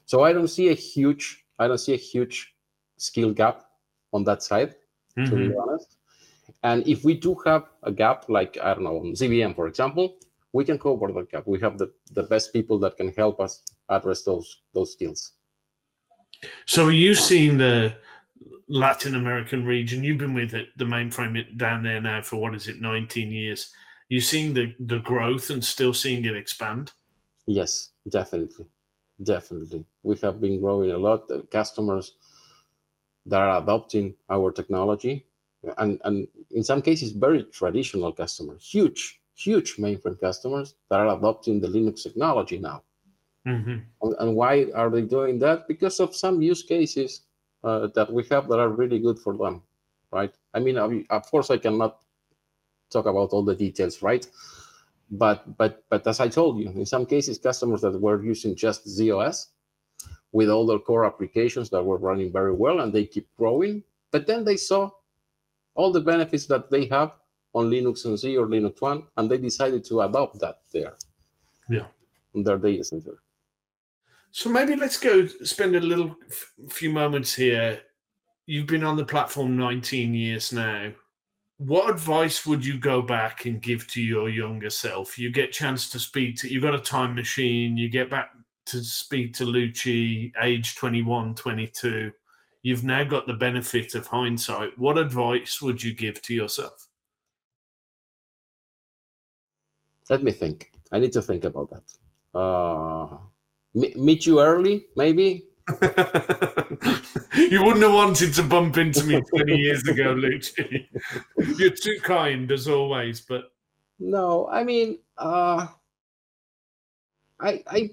So 0.05 0.23
I 0.23 0.33
don't 0.33 0.47
see 0.49 0.69
a 0.69 0.73
huge 0.73 1.45
I 1.59 1.67
don't 1.67 1.77
see 1.77 1.93
a 1.93 1.97
huge 2.11 2.55
skill 2.97 3.33
gap 3.33 3.65
on 4.13 4.23
that 4.25 4.43
side, 4.43 4.75
to 5.15 5.21
be 5.35 5.47
mm-hmm. 5.47 5.59
honest. 5.59 5.97
And 6.63 6.87
if 6.87 7.03
we 7.03 7.13
do 7.15 7.35
have 7.45 7.65
a 7.83 7.91
gap, 7.91 8.25
like 8.29 8.57
I 8.61 8.73
don't 8.73 8.83
know, 8.83 9.13
z/VM, 9.15 9.55
for 9.55 9.67
example, 9.67 10.17
we 10.53 10.65
can 10.65 10.77
cover 10.77 11.11
that 11.11 11.31
gap. 11.31 11.47
We 11.47 11.59
have 11.61 11.77
the, 11.77 11.91
the 12.11 12.23
best 12.23 12.53
people 12.53 12.77
that 12.79 12.97
can 12.97 13.13
help 13.13 13.39
us 13.39 13.63
address 13.89 14.23
those 14.23 14.61
those 14.73 14.93
skills. 14.93 15.33
So 16.65 16.85
are 16.87 16.91
you 16.91 17.15
seeing 17.15 17.57
the 17.57 17.95
Latin 18.67 19.15
American 19.15 19.65
region? 19.65 20.03
You've 20.03 20.17
been 20.17 20.33
with 20.33 20.53
it, 20.53 20.69
the 20.77 20.85
mainframe 20.85 21.37
it- 21.37 21.57
down 21.57 21.83
there 21.83 22.01
now 22.01 22.21
for 22.21 22.37
what 22.37 22.55
is 22.55 22.67
it, 22.67 22.81
19 22.81 23.31
years? 23.31 23.71
You 24.09 24.21
seeing 24.21 24.53
the 24.53 24.75
the 24.79 24.99
growth 24.99 25.49
and 25.49 25.63
still 25.63 25.93
seeing 25.93 26.25
it 26.25 26.35
expand? 26.35 26.91
Yes, 27.47 27.91
definitely. 28.09 28.65
Definitely. 29.23 29.85
We 30.03 30.15
have 30.17 30.41
been 30.41 30.59
growing 30.59 30.91
a 30.91 30.97
lot. 30.97 31.27
The 31.27 31.41
customers 31.51 32.15
that 33.25 33.41
are 33.41 33.61
adopting 33.61 34.15
our 34.29 34.51
technology 34.51 35.27
and, 35.77 35.99
and 36.03 36.27
in 36.51 36.63
some 36.63 36.81
cases 36.81 37.11
very 37.11 37.43
traditional 37.45 38.11
customers, 38.13 38.67
huge, 38.69 39.21
huge 39.35 39.77
mainframe 39.77 40.19
customers 40.19 40.75
that 40.89 40.99
are 40.99 41.17
adopting 41.17 41.59
the 41.61 41.67
Linux 41.67 42.03
technology 42.03 42.57
now. 42.57 42.83
hmm 43.45 43.91
And, 44.01 44.15
and 44.19 44.35
why 44.35 44.71
are 44.73 44.89
they 44.89 45.01
doing 45.01 45.39
that? 45.39 45.67
Because 45.67 45.99
of 45.99 46.15
some 46.15 46.41
use 46.41 46.63
cases 46.63 47.21
uh, 47.63 47.87
that 47.95 48.11
we 48.11 48.23
have 48.31 48.47
that 48.49 48.59
are 48.59 48.69
really 48.69 48.99
good 48.99 49.19
for 49.19 49.37
them, 49.37 49.63
right? 50.11 50.33
I 50.53 50.59
mean, 50.59 50.77
I- 50.77 51.05
of 51.15 51.29
course, 51.29 51.49
I 51.49 51.57
cannot 51.57 52.01
talk 52.91 53.05
about 53.07 53.31
all 53.31 53.43
the 53.43 53.55
details, 53.55 54.01
right? 54.01 54.27
But 55.11 55.57
but 55.57 55.85
but 55.89 56.07
as 56.07 56.19
I 56.19 56.29
told 56.29 56.59
you, 56.59 56.69
in 56.69 56.85
some 56.85 57.05
cases, 57.05 57.39
customers 57.39 57.81
that 57.81 57.99
were 58.01 58.23
using 58.23 58.55
just 58.55 58.87
z/OS 58.89 59.49
with 60.31 60.49
all 60.49 60.65
their 60.65 60.79
core 60.79 61.05
applications 61.05 61.69
that 61.69 61.83
were 61.83 61.97
running 61.97 62.31
very 62.31 62.53
well, 62.53 62.81
and 62.81 62.93
they 62.93 63.05
keep 63.05 63.27
growing. 63.37 63.83
But 64.11 64.27
then 64.27 64.43
they 64.43 64.57
saw 64.57 64.89
all 65.75 65.91
the 65.91 66.01
benefits 66.01 66.45
that 66.47 66.69
they 66.69 66.85
have 66.85 67.13
on 67.53 67.69
Linux 67.69 68.05
and 68.05 68.17
Z 68.17 68.37
or 68.37 68.47
LinuxONE, 68.47 69.05
and 69.17 69.29
they 69.29 69.37
decided 69.37 69.83
to 69.85 70.01
adopt 70.01 70.39
that 70.39 70.59
there. 70.71 70.95
Yeah. 71.69 71.87
In 72.33 72.43
their 72.43 72.57
data 72.57 72.83
center. 72.83 73.21
So 74.31 74.49
maybe 74.49 74.75
let's 74.75 74.97
go 74.97 75.27
spend 75.27 75.75
a 75.75 75.81
little 75.81 76.15
f- 76.29 76.53
few 76.69 76.89
moments 76.89 77.35
here. 77.35 77.81
You've 78.45 78.67
been 78.67 78.85
on 78.85 78.95
the 78.95 79.05
platform 79.05 79.57
19 79.57 80.13
years 80.13 80.53
now. 80.53 80.91
What 81.57 81.89
advice 81.89 82.45
would 82.45 82.65
you 82.65 82.79
go 82.79 83.01
back 83.01 83.45
and 83.45 83.61
give 83.61 83.87
to 83.89 84.01
your 84.01 84.29
younger 84.29 84.69
self? 84.69 85.19
You 85.19 85.31
get 85.31 85.51
chance 85.51 85.89
to 85.91 85.99
speak 85.99 86.37
to 86.37 86.51
you've 86.51 86.63
got 86.63 86.73
a 86.73 86.79
time 86.79 87.13
machine, 87.13 87.77
you 87.77 87.89
get 87.89 88.09
back 88.09 88.31
to 88.67 88.83
speak 88.83 89.33
to 89.35 89.45
Lucci, 89.45 90.31
age 90.41 90.75
21, 90.75 91.35
22. 91.35 92.11
You've 92.63 92.83
now 92.83 93.03
got 93.03 93.27
the 93.27 93.33
benefit 93.33 93.95
of 93.95 94.07
hindsight. 94.07 94.77
What 94.77 94.97
advice 94.97 95.61
would 95.61 95.81
you 95.81 95.93
give 95.93 96.21
to 96.23 96.33
yourself? 96.33 96.87
Let 100.09 100.23
me 100.23 100.31
think. 100.31 100.71
I 100.91 100.99
need 100.99 101.13
to 101.13 101.21
think 101.21 101.45
about 101.45 101.69
that. 101.71 102.37
Uh, 102.37 103.17
meet 103.73 104.25
you 104.25 104.41
early, 104.41 104.85
maybe. 104.95 105.47
you 107.33 107.63
wouldn't 107.63 107.83
have 107.83 107.93
wanted 107.93 108.33
to 108.33 108.43
bump 108.43 108.77
into 108.77 109.03
me 109.05 109.21
20 109.21 109.55
years 109.55 109.87
ago, 109.87 110.11
Luigi. 110.13 110.89
You're 111.57 111.71
too 111.71 111.97
kind 112.03 112.51
as 112.51 112.67
always, 112.67 113.21
but 113.21 113.51
no, 113.99 114.49
I 114.49 114.63
mean, 114.63 114.99
uh, 115.17 115.67
I, 117.39 117.63
I, 117.67 117.89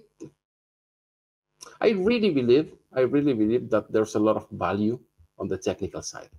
I 1.80 1.90
really 1.90 2.30
believe, 2.30 2.72
I 2.92 3.00
really 3.00 3.34
believe 3.34 3.70
that 3.70 3.92
there's 3.92 4.14
a 4.14 4.18
lot 4.18 4.36
of 4.36 4.48
value 4.50 4.98
on 5.38 5.48
the 5.48 5.56
technical 5.56 6.02
side 6.02 6.30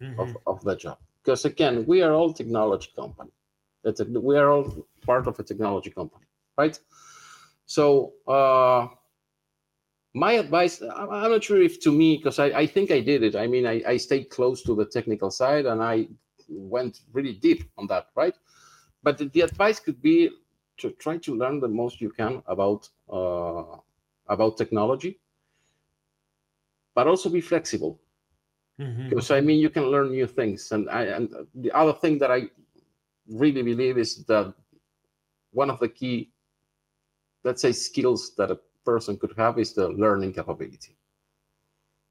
mm-hmm. 0.00 0.18
of, 0.20 0.36
of 0.46 0.64
the 0.64 0.76
job. 0.76 0.98
Because 1.22 1.44
again, 1.44 1.84
we 1.86 2.02
are 2.02 2.12
all 2.12 2.32
technology 2.32 2.90
company. 2.96 3.30
It's 3.84 4.00
a, 4.00 4.04
we 4.04 4.36
are 4.36 4.50
all 4.50 4.86
part 5.04 5.26
of 5.26 5.38
a 5.38 5.42
technology 5.42 5.90
company, 5.90 6.24
right? 6.56 6.78
So 7.66 8.12
uh, 8.26 8.88
my 10.14 10.32
advice, 10.32 10.82
I'm 10.82 11.30
not 11.30 11.44
sure 11.44 11.62
if 11.62 11.80
to 11.80 11.92
me, 11.92 12.16
because 12.16 12.38
I, 12.38 12.46
I 12.46 12.66
think 12.66 12.90
I 12.90 13.00
did 13.00 13.22
it. 13.22 13.36
I 13.36 13.46
mean, 13.46 13.66
I, 13.66 13.82
I 13.86 13.96
stayed 13.96 14.30
close 14.30 14.62
to 14.62 14.74
the 14.74 14.86
technical 14.86 15.30
side 15.30 15.66
and 15.66 15.82
I 15.82 16.08
went 16.48 17.00
really 17.12 17.34
deep 17.34 17.70
on 17.78 17.86
that, 17.86 18.08
right? 18.16 18.34
but 19.02 19.18
the, 19.18 19.26
the, 19.26 19.40
advice 19.42 19.80
could 19.80 20.00
be 20.02 20.30
to 20.78 20.90
try 20.92 21.16
to 21.18 21.36
learn 21.36 21.60
the 21.60 21.68
most 21.68 22.00
you 22.00 22.10
can 22.10 22.42
about 22.46 22.88
uh, 23.10 23.76
about 24.30 24.56
technology 24.56 25.20
but 26.94 27.06
also 27.06 27.28
be 27.30 27.40
flexible. 27.40 28.00
Mm-hmm. 28.80 29.10
because 29.10 29.30
i 29.30 29.40
mean 29.42 29.60
you 29.60 29.68
can 29.68 29.86
learn 29.92 30.08
new 30.10 30.26
things. 30.26 30.72
And 30.72 30.88
I, 30.88 31.02
and 31.16 31.28
the 31.54 31.70
other 31.80 31.92
thing 31.92 32.18
that 32.20 32.30
i 32.30 32.48
really 33.28 33.62
believe 33.62 33.98
is 33.98 34.24
that 34.24 34.54
one 35.52 35.68
of 35.68 35.78
the 35.80 35.88
key 35.88 36.32
let's 37.44 37.60
say 37.60 37.72
skills 37.72 38.34
that 38.38 38.50
a 38.50 38.58
person 38.84 39.18
could 39.18 39.34
have 39.36 39.58
is 39.58 39.74
the 39.74 39.88
learning 39.88 40.32
capability. 40.32 40.96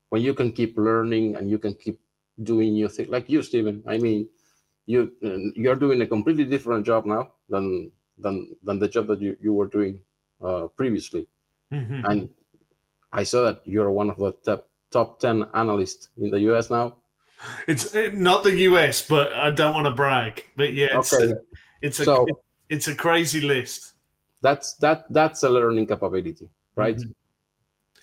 When 0.10 0.22
you 0.22 0.36
can 0.36 0.52
keep 0.52 0.78
learning 0.78 1.38
and 1.38 1.50
you 1.50 1.58
can 1.58 1.74
keep 1.74 1.98
doing 2.44 2.74
new 2.74 2.88
things 2.88 3.10
like 3.10 3.30
you 3.30 3.42
steven 3.42 3.84
i 3.88 3.98
mean 3.98 4.28
you 4.86 5.12
you're 5.56 5.76
doing 5.76 6.02
a 6.02 6.08
completely 6.08 6.46
different 6.46 6.86
job 6.86 7.06
now 7.06 7.24
than 7.50 7.92
than 8.18 8.56
than 8.64 8.80
the 8.80 8.88
job 8.88 9.08
that 9.08 9.22
you, 9.22 9.36
you 9.42 9.54
were 9.54 9.68
doing 9.68 10.00
uh, 10.42 10.68
previously 10.80 11.28
mm-hmm. 11.72 12.06
and 12.06 12.30
i 13.14 13.24
saw 13.24 13.44
that 13.44 13.62
you're 13.66 13.92
one 13.92 14.10
of 14.10 14.18
the 14.18 14.32
top 14.46 14.68
top 14.92 15.20
10 15.20 15.46
analysts 15.54 16.10
in 16.18 16.32
the 16.32 16.40
us 16.40 16.70
now 16.70 16.96
it's 17.68 17.94
not 18.14 18.44
the 18.44 18.52
us 18.52 19.06
but 19.08 19.32
i 19.34 19.50
don't 19.50 19.74
want 19.74 19.86
to 19.86 19.92
brag 19.92 20.46
but 20.56 20.74
yeah 20.74 20.98
it's 20.98 21.14
okay. 21.14 21.32
a, 21.32 21.36
it's 21.82 22.00
a 22.00 22.06
so, 22.06 22.26
it's 22.70 22.88
a 22.88 22.96
crazy 22.96 23.42
list 23.42 23.94
that's 24.42 24.74
that 24.76 25.06
that's 25.12 25.44
a 25.44 25.50
learning 25.50 25.86
capability 25.86 26.50
right 26.76 26.98
mm-hmm. 26.98 27.12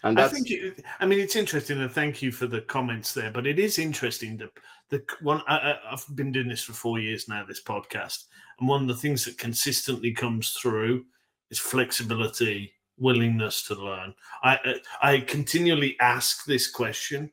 And 0.02 0.20
I 0.20 0.28
think, 0.28 0.50
it, 0.50 0.84
I 1.00 1.06
mean, 1.06 1.18
it's 1.18 1.34
interesting, 1.34 1.80
and 1.80 1.90
thank 1.90 2.22
you 2.22 2.30
for 2.30 2.46
the 2.46 2.60
comments 2.60 3.12
there. 3.12 3.30
But 3.30 3.46
it 3.46 3.58
is 3.58 3.78
interesting 3.78 4.36
that 4.36 4.50
the 4.88 5.02
one 5.20 5.42
I, 5.48 5.74
have 5.90 6.04
been 6.14 6.30
doing 6.30 6.48
this 6.48 6.62
for 6.62 6.74
four 6.74 7.00
years 7.00 7.28
now, 7.28 7.44
this 7.44 7.62
podcast, 7.62 8.24
and 8.60 8.68
one 8.68 8.82
of 8.82 8.88
the 8.88 8.94
things 8.94 9.24
that 9.24 9.38
consistently 9.38 10.12
comes 10.12 10.52
through 10.52 11.04
is 11.50 11.58
flexibility, 11.58 12.72
willingness 12.98 13.62
to 13.64 13.74
learn. 13.74 14.14
I 14.42 14.80
I 15.02 15.20
continually 15.20 15.96
ask 16.00 16.44
this 16.44 16.70
question 16.70 17.30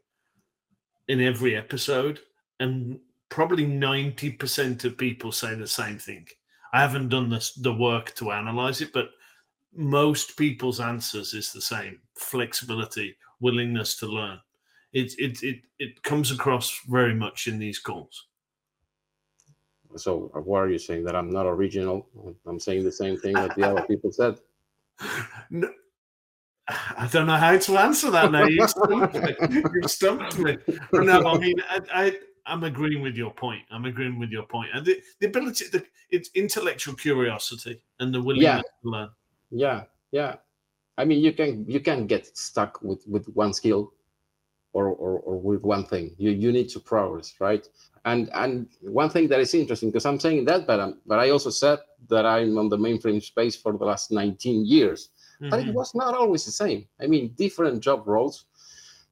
in 1.08 1.22
every 1.22 1.56
episode, 1.56 2.20
and 2.60 3.00
probably 3.30 3.66
ninety 3.66 4.32
percent 4.32 4.86
of 4.86 4.98
people 4.98 5.32
say 5.32 5.56
the 5.56 5.68
same 5.68 5.98
thing. 5.98 6.28
I 6.74 6.82
haven't 6.82 7.10
done 7.10 7.30
this 7.30 7.54
the 7.54 7.74
work 7.74 8.16
to 8.16 8.32
analyze 8.32 8.82
it, 8.82 8.94
but 8.94 9.10
most 9.76 10.38
people's 10.38 10.80
answers 10.80 11.34
is 11.34 11.52
the 11.52 11.62
same: 11.62 12.00
flexibility, 12.16 13.16
willingness 13.40 13.96
to 13.98 14.08
learn 14.08 14.40
it 14.94 15.14
it 15.18 15.44
it, 15.44 15.62
it 15.80 16.04
comes 16.04 16.32
across 16.32 16.80
very 16.88 17.14
much 17.14 17.48
in 17.48 17.60
these 17.60 17.80
calls. 17.80 18.28
So, 19.96 20.32
why 20.34 20.60
are 20.60 20.70
you 20.70 20.80
saying 20.80 21.04
that 21.06 21.16
I'm 21.16 21.30
not 21.30 21.46
original? 21.46 22.08
I'm 22.48 22.60
saying 22.60 22.84
the 22.84 22.92
same 22.92 23.18
thing 23.18 23.34
that 23.34 23.56
the 23.56 23.70
other 23.70 23.84
people 23.84 24.12
said. 24.12 24.40
No, 25.50 25.70
I 26.68 27.08
don't 27.12 27.28
know 27.28 27.36
how 27.36 27.58
to 27.58 27.78
answer 27.78 28.10
that 28.12 28.32
now. 28.32 28.46
You 28.46 28.68
stumped 28.68 29.16
me. 29.16 29.36
You 29.74 29.88
stumped 29.88 30.40
me. 30.40 30.58
No, 30.94 31.28
I 31.28 31.38
mean, 31.38 31.56
I, 31.70 31.80
I 31.94 32.18
I'm 32.46 32.64
agreeing 32.64 33.02
with 33.02 33.16
your 33.16 33.32
point. 33.32 33.64
I'm 33.72 33.86
agreeing 33.86 34.20
with 34.20 34.30
your 34.30 34.44
point. 34.44 34.70
And 34.74 34.86
the, 34.86 35.02
the 35.20 35.28
ability, 35.28 35.66
the, 35.72 35.86
it's 36.10 36.30
intellectual 36.36 36.96
curiosity 36.96 37.82
and 38.00 38.14
the 38.14 38.22
willingness 38.22 38.64
yeah. 38.66 38.82
to 38.84 38.90
learn. 38.90 39.10
Yeah, 39.52 39.84
yeah. 40.12 40.36
I 40.98 41.06
mean, 41.06 41.24
you 41.24 41.34
can 41.34 41.66
you 41.68 41.80
can 41.80 42.06
get 42.06 42.38
stuck 42.38 42.82
with 42.82 43.04
with 43.08 43.28
one 43.30 43.54
skill 43.54 43.94
or, 44.74 44.88
or, 44.88 45.20
or 45.20 45.40
with 45.40 45.62
one 45.62 45.86
thing. 45.86 46.16
You 46.18 46.32
you 46.32 46.52
need 46.52 46.70
to 46.70 46.80
progress, 46.80 47.36
right? 47.40 47.66
And 48.06 48.30
and 48.34 48.68
one 48.82 49.10
thing 49.10 49.28
that 49.30 49.40
is 49.40 49.54
interesting 49.54 49.90
because 49.90 50.06
I'm 50.06 50.20
saying 50.20 50.46
that, 50.46 50.68
but 50.68 50.80
I'm, 50.80 51.00
but 51.06 51.20
I 51.20 51.30
also 51.30 51.50
said 51.50 51.80
that 52.10 52.26
I'm 52.26 52.58
on 52.58 52.70
the 52.70 52.78
mainframe 52.78 53.24
space 53.24 53.56
for 53.56 53.72
the 53.72 53.86
last 53.86 54.12
19 54.12 54.66
years. 54.66 55.10
Mm-hmm. 55.36 55.50
But 55.50 55.60
it 55.60 55.66
mm-hmm. 55.68 55.74
was 55.74 55.96
not 55.96 56.14
always 56.16 56.46
the 56.46 56.52
same. 56.52 56.86
I 57.00 57.08
mean, 57.08 57.34
different 57.38 57.82
job 57.82 58.08
roles, 58.08 58.46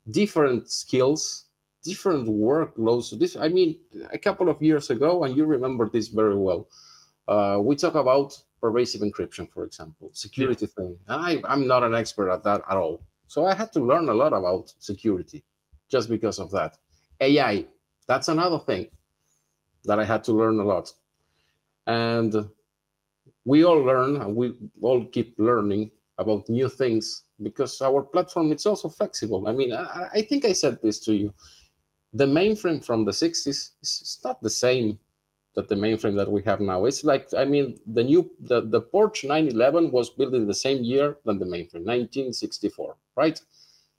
different 0.10 0.70
skills, 0.70 1.46
different 1.84 2.28
workloads. 2.28 3.18
This, 3.18 3.38
I 3.38 3.48
mean, 3.48 3.78
a 4.12 4.18
couple 4.18 4.50
of 4.50 4.62
years 4.62 4.90
ago, 4.90 5.24
and 5.24 5.38
you 5.38 5.46
remember 5.46 5.90
this 5.90 6.10
very 6.10 6.36
well. 6.36 6.68
Uh, 7.28 7.60
we 7.62 7.76
talk 7.76 7.96
about 7.96 8.38
pervasive 8.60 9.02
encryption, 9.02 9.50
for 9.50 9.64
example, 9.64 10.10
security 10.14 10.66
yeah. 10.66 10.84
thing. 10.84 10.98
I, 11.08 11.42
I'm 11.46 11.66
not 11.66 11.84
an 11.84 11.96
expert 11.96 12.30
at 12.30 12.44
that 12.44 12.62
at 12.70 12.78
all. 12.78 13.02
So 13.28 13.46
I 13.46 13.56
had 13.56 13.72
to 13.74 13.80
learn 13.80 14.10
a 14.10 14.14
lot 14.14 14.34
about 14.34 14.74
security 14.80 15.44
just 15.92 16.10
because 16.10 16.40
of 16.40 16.52
that. 16.52 16.78
AI, 17.20 17.66
that's 18.08 18.30
another 18.30 18.60
thing 18.60 18.88
that 19.86 20.00
I 20.00 20.06
had 20.06 20.24
to 20.26 20.34
learn 20.34 20.60
a 20.60 20.64
lot. 20.64 20.94
And 21.88 22.50
we 23.46 23.66
all 23.66 23.80
learn 23.80 24.18
and 24.18 24.36
we 24.36 24.54
all 24.82 25.06
keep 25.06 25.36
learning 25.38 25.92
about 26.18 26.48
new 26.50 26.70
things 26.70 27.24
because 27.42 27.82
our 27.82 28.04
platform 28.04 28.52
is 28.52 28.66
also 28.66 28.90
flexible. 28.90 29.48
I 29.48 29.52
mean, 29.52 29.74
I, 29.74 30.08
I 30.14 30.22
think 30.22 30.46
I 30.46 30.54
said 30.54 30.80
this 30.82 31.00
to 31.06 31.14
you. 31.14 31.34
The 32.14 32.26
mainframe 32.26 32.84
from 32.84 33.06
the 33.06 33.12
60s 33.12 33.48
is 33.82 34.20
not 34.24 34.42
the 34.42 34.50
same 34.50 35.00
that 35.56 35.68
the 35.68 35.76
mainframe 35.76 36.16
that 36.16 36.32
we 36.32 36.42
have 36.44 36.62
now. 36.62 36.86
It's 36.86 37.04
like, 37.04 37.28
I 37.38 37.46
mean, 37.46 37.78
the 37.86 38.04
new 38.04 38.32
the, 38.40 38.62
the 38.62 38.82
Porsche 38.82 39.28
911 39.28 39.92
was 39.92 40.10
built 40.10 40.34
in 40.34 40.48
the 40.48 40.54
same 40.54 40.84
year 40.84 41.18
than 41.26 41.40
the 41.40 41.46
mainframe, 41.46 41.86
1964, 41.86 42.96
right? 43.18 43.42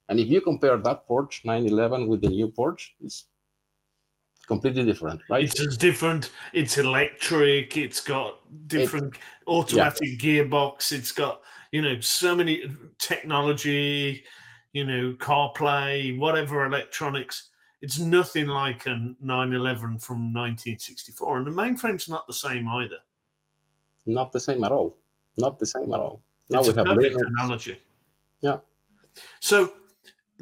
And 0.09 0.19
if 0.19 0.27
you 0.27 0.41
compare 0.41 0.77
that 0.77 1.07
Porsche 1.07 1.45
911 1.45 2.07
with 2.07 2.21
the 2.21 2.29
new 2.29 2.49
Porsche, 2.49 2.89
it's 3.01 3.25
completely 4.47 4.83
different, 4.83 5.21
right? 5.29 5.43
It's 5.43 5.53
just 5.53 5.79
different. 5.79 6.31
It's 6.53 6.77
electric. 6.77 7.77
It's 7.77 8.01
got 8.01 8.39
different 8.67 9.15
it, 9.15 9.21
automatic 9.47 10.21
yeah. 10.23 10.43
gearbox. 10.43 10.91
It's 10.91 11.11
got 11.11 11.41
you 11.71 11.81
know 11.81 11.99
so 11.99 12.35
many 12.35 12.63
technology, 12.99 14.23
you 14.73 14.85
know 14.85 15.13
CarPlay, 15.13 16.17
whatever 16.17 16.65
electronics. 16.65 17.49
It's 17.81 17.99
nothing 17.99 18.47
like 18.47 18.85
a 18.85 18.95
911 19.19 19.99
from 19.99 20.33
1964, 20.33 21.37
and 21.39 21.47
the 21.47 21.51
mainframe's 21.51 22.07
not 22.07 22.25
the 22.27 22.33
same 22.33 22.67
either. 22.67 22.99
Not 24.05 24.31
the 24.31 24.39
same 24.39 24.63
at 24.63 24.71
all. 24.71 24.97
Not 25.37 25.59
the 25.59 25.65
same 25.65 25.93
at 25.93 25.99
all. 25.99 26.21
Now 26.49 26.59
it's 26.59 26.69
we 26.69 26.75
have 26.75 26.97
technology. 26.97 27.79
Yeah. 28.41 28.57
So 29.39 29.73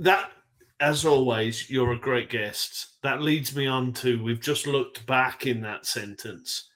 that 0.02 0.32
as 0.80 1.06
always, 1.06 1.70
you're 1.70 1.92
a 1.92 2.00
great 2.00 2.30
guest. 2.30 2.98
That 3.04 3.22
leads 3.22 3.56
me 3.56 3.68
on 3.68 3.94
to 3.94 4.22
we've 4.24 4.42
just 4.42 4.66
looked 4.66 5.06
back 5.06 5.46
in 5.46 5.62
that 5.62 5.86
sentence. 5.86 6.70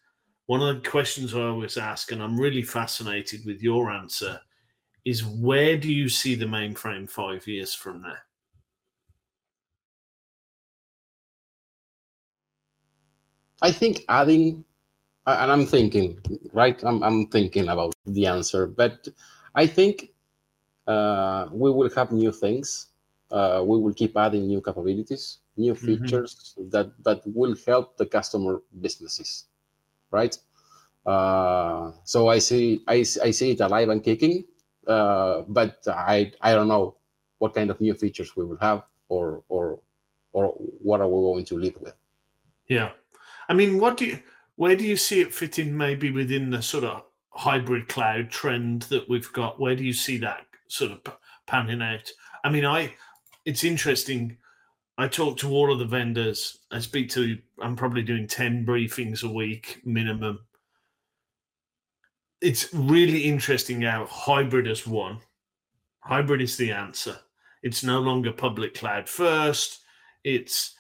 One 0.46 0.62
of 0.62 0.76
the 0.76 0.90
questions 0.90 1.34
I 1.34 1.42
always 1.42 1.76
ask, 1.76 2.12
and 2.12 2.22
I'm 2.22 2.40
really 2.40 2.62
fascinated 2.62 3.42
with 3.48 3.64
your 3.64 3.90
answer, 3.90 4.40
is 5.06 5.26
where 5.26 5.76
do 5.76 5.92
you 5.92 6.08
see 6.08 6.36
the 6.36 6.46
mainframe 6.46 7.10
five 7.10 7.48
years 7.48 7.74
from 7.74 8.04
now? 8.04 8.16
I 13.64 13.72
think 13.72 14.06
adding, 14.08 14.64
and 15.26 15.52
I'm 15.52 15.66
thinking, 15.66 16.20
right? 16.54 16.80
I'm, 16.84 17.02
I'm 17.02 17.26
thinking 17.28 17.70
about 17.70 17.96
the 18.06 18.28
answer, 18.28 18.68
but 18.68 19.08
I 19.56 19.66
think 19.66 20.12
uh, 20.86 21.48
we 21.52 21.72
will 21.72 21.90
have 21.96 22.12
new 22.12 22.32
things 22.32 22.90
uh, 23.32 23.62
we 23.66 23.78
will 23.80 23.94
keep 23.94 24.16
adding 24.18 24.48
new 24.48 24.62
capabilities, 24.62 25.40
new 25.58 25.74
mm-hmm. 25.74 25.86
features 25.86 26.56
mm-hmm. 26.58 26.70
that 26.70 26.92
that 27.04 27.22
will 27.26 27.56
help 27.66 27.98
the 27.98 28.06
customer 28.06 28.62
businesses, 28.82 29.46
right? 30.12 30.38
Uh, 31.06 31.92
so 32.04 32.28
I 32.28 32.40
see 32.40 32.82
I, 32.88 33.06
I 33.24 33.32
see 33.32 33.52
it 33.52 33.60
alive 33.60 33.90
and 33.90 34.04
kicking, 34.04 34.46
uh, 34.88 35.42
but 35.48 35.78
I 35.88 36.32
I 36.42 36.54
don't 36.54 36.68
know 36.68 36.96
what 37.40 37.54
kind 37.54 37.70
of 37.70 37.82
new 37.82 37.94
features 37.94 38.36
we 38.36 38.46
will 38.46 38.58
have 38.58 38.84
or 39.10 39.44
or 39.50 39.80
or 40.34 40.50
what 40.82 41.02
are 41.02 41.08
we 41.08 41.22
going 41.22 41.46
to 41.46 41.58
lead 41.58 41.76
with. 41.80 41.94
Yeah, 42.68 42.92
I 43.50 43.54
mean, 43.54 43.80
what 43.80 43.98
do 43.98 44.06
you 44.06 44.20
where 44.56 44.76
do 44.76 44.86
you 44.86 44.98
see 44.98 45.22
it 45.22 45.34
fitting 45.34 45.78
maybe 45.78 46.12
within 46.12 46.50
the 46.50 46.62
sort 46.62 46.86
of 46.86 47.04
hybrid 47.30 47.90
cloud 47.90 48.30
trend 48.30 48.84
that 48.84 49.10
we've 49.10 49.32
got? 49.34 49.60
Where 49.60 49.76
do 49.76 49.84
you 49.84 49.94
see 49.94 50.18
that 50.20 50.46
sort 50.68 50.92
of 50.92 51.18
panning 51.46 51.82
out. 51.82 52.10
I 52.44 52.50
mean, 52.50 52.66
I 52.66 52.94
it's 53.46 53.64
interesting. 53.64 54.38
I 54.98 55.08
talk 55.08 55.38
to 55.40 55.52
all 55.52 55.72
of 55.72 55.80
the 55.80 55.86
vendors. 55.86 56.60
I 56.72 56.80
speak 56.80 57.10
to. 57.12 57.38
I'm 57.62 57.76
probably 57.76 58.02
doing 58.02 58.28
ten 58.28 58.66
briefings 58.66 59.24
a 59.24 59.32
week 59.32 59.82
minimum. 59.86 60.40
It's 62.42 62.74
really 62.74 63.22
interesting 63.24 63.82
how 63.82 64.06
hybrid 64.06 64.68
has 64.68 64.86
won. 64.86 65.20
Hybrid 66.00 66.42
is 66.42 66.58
the 66.58 66.72
answer. 66.72 67.18
It's 67.64 67.84
no 67.84 68.00
longer 68.00 68.32
public 68.32 68.76
cloud 68.76 69.10
first. 69.10 69.82
It's 70.24 70.76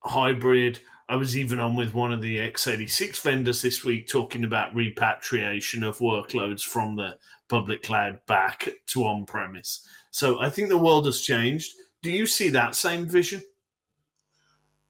hybrid. 0.00 0.80
I 1.08 1.14
was 1.14 1.36
even 1.36 1.60
on 1.60 1.76
with 1.76 1.94
one 1.94 2.12
of 2.12 2.20
the 2.20 2.38
x86 2.38 3.20
vendors 3.20 3.62
this 3.62 3.84
week 3.84 4.08
talking 4.08 4.42
about 4.42 4.74
repatriation 4.74 5.84
of 5.84 5.98
workloads 5.98 6.62
from 6.62 6.96
the 6.96 7.16
public 7.48 7.84
cloud 7.84 8.18
back 8.26 8.68
to 8.88 9.04
on 9.04 9.24
premise. 9.24 9.86
So 10.10 10.40
I 10.40 10.50
think 10.50 10.68
the 10.68 10.78
world 10.78 11.06
has 11.06 11.20
changed. 11.20 11.74
Do 12.06 12.12
you 12.12 12.28
see 12.28 12.50
that 12.50 12.76
same 12.76 13.04
vision? 13.04 13.42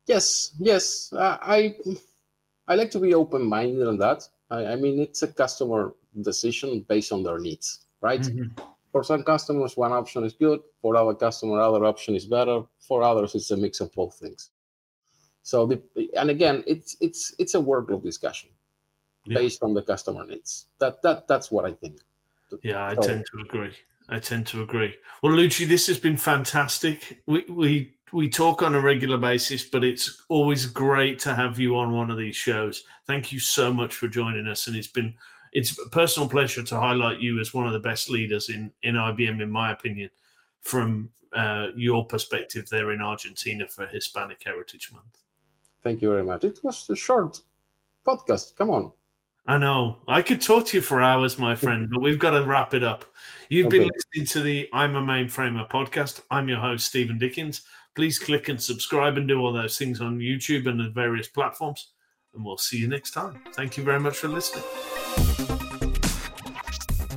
Yes, 0.07 0.53
yes. 0.59 1.11
Uh, 1.15 1.39
I 1.41 1.75
I 2.69 2.75
like 2.75 2.91
to 2.91 2.99
be 2.99 3.15
open 3.15 3.43
minded 3.43 3.89
on 3.89 3.97
that. 4.05 4.29
I, 4.51 4.67
I, 4.73 4.77
mean, 4.77 5.01
it's 5.01 5.23
a 5.23 5.29
customer 5.29 5.95
decision 6.21 6.85
based 6.87 7.13
on 7.13 7.23
their 7.23 7.39
needs, 7.39 7.87
right? 8.03 8.21
Mm-hmm. 8.21 8.61
For 8.93 9.03
some 9.03 9.23
customers, 9.23 9.79
one 9.79 9.93
option 9.93 10.25
is 10.25 10.35
good. 10.35 10.61
For 10.83 10.95
other 10.95 11.15
customer, 11.15 11.59
other 11.59 11.87
option 11.87 12.15
is 12.15 12.27
better. 12.27 12.61
For 12.87 13.03
others, 13.03 13.35
it's 13.35 13.51
a 13.51 13.57
mix 13.57 13.81
of 13.81 13.91
both 13.95 14.19
things. 14.19 14.51
So 15.43 15.65
the 15.65 15.81
and 16.19 16.29
again, 16.29 16.65
it's 16.67 16.99
it's 17.01 17.35
it's 17.39 17.55
a 17.55 17.63
workload 17.73 18.03
discussion 18.03 18.51
yeah. 19.25 19.39
based 19.39 19.63
on 19.63 19.73
the 19.73 19.81
customer 19.81 20.27
needs. 20.27 20.67
That 20.81 21.01
that 21.01 21.29
that's 21.29 21.51
what 21.51 21.65
I 21.65 21.73
think. 21.73 21.97
Yeah, 22.63 22.85
I 22.85 22.95
so, 22.95 23.01
tend 23.01 23.25
to 23.33 23.41
agree. 23.41 23.73
I 24.09 24.19
tend 24.19 24.47
to 24.49 24.63
agree. 24.63 24.95
Well, 25.23 25.33
Luci, 25.33 25.67
this 25.67 25.87
has 25.89 25.99
been 25.99 26.17
fantastic. 26.17 27.23
We 27.27 27.45
we 27.49 27.95
we 28.13 28.29
talk 28.29 28.63
on 28.63 28.75
a 28.75 28.81
regular 28.81 29.19
basis, 29.19 29.65
but 29.65 29.83
it's 29.83 30.23
always 30.29 30.67
great 30.67 31.19
to 31.21 31.35
have 31.35 31.59
you 31.59 31.77
on 31.77 31.93
one 31.93 32.11
of 32.11 32.17
these 32.17 32.37
shows. 32.37 32.85
Thank 33.07 33.33
you 33.33 33.41
so 33.41 33.73
much 33.73 33.95
for 33.95 34.09
joining 34.09 34.47
us, 34.47 34.67
and 34.67 34.77
it's 34.77 34.87
been 34.87 35.15
it's 35.53 35.79
a 35.79 35.89
personal 35.89 36.29
pleasure 36.29 36.63
to 36.63 36.79
highlight 36.79 37.21
you 37.21 37.41
as 37.41 37.55
one 37.55 37.67
of 37.67 37.73
the 37.73 37.81
best 37.81 38.09
leaders 38.11 38.49
in 38.49 38.71
in 38.83 38.95
IBM, 38.95 39.43
in 39.43 39.51
my 39.51 39.73
opinion, 39.73 40.11
from 40.61 41.11
uh, 41.33 41.69
your 41.75 42.07
perspective 42.07 42.69
there 42.69 42.93
in 42.93 43.01
Argentina 43.01 43.67
for 43.67 43.87
Hispanic 43.87 44.43
Heritage 44.45 44.93
Month. 44.93 45.19
Thank 45.83 46.03
you 46.03 46.11
very 46.11 46.25
much. 46.25 46.45
It 46.45 46.61
was 46.63 46.89
a 46.91 46.97
short 46.97 47.41
podcast. 48.07 48.57
Come 48.57 48.71
on. 48.71 48.93
I 49.49 49.59
know. 49.59 49.99
I 50.09 50.23
could 50.23 50.41
talk 50.41 50.67
to 50.67 50.77
you 50.77 50.81
for 50.81 51.01
hours, 51.01 51.39
my 51.39 51.55
friend, 51.55 51.89
but 51.89 52.03
we've 52.03 52.19
got 52.19 52.31
to 52.31 52.45
wrap 52.45 52.75
it 52.75 52.83
up. 52.83 53.05
You've 53.49 53.69
okay. 53.69 53.79
been 53.79 53.91
listening 53.95 54.27
to 54.27 54.41
the 54.41 54.69
I'm 54.73 54.97
a 54.97 55.01
Mainframer 55.01 55.71
podcast. 55.71 56.23
I'm 56.33 56.49
your 56.49 56.59
host, 56.59 56.87
Steven 56.87 57.17
Dickens. 57.17 57.63
Please 57.95 58.19
click 58.19 58.49
and 58.49 58.61
subscribe 58.61 59.17
and 59.17 59.29
do 59.29 59.39
all 59.39 59.53
those 59.53 59.79
things 59.79 60.01
on 60.01 60.19
YouTube 60.19 60.69
and 60.69 60.81
the 60.81 60.91
various 60.91 61.29
platforms. 61.29 61.93
And 62.35 62.45
we'll 62.45 62.59
see 62.59 62.79
you 62.79 62.89
next 62.89 63.13
time. 63.13 63.41
Thank 63.55 63.77
you 63.77 63.85
very 63.85 64.01
much 64.01 64.17
for 64.17 64.27
listening. 64.27 64.65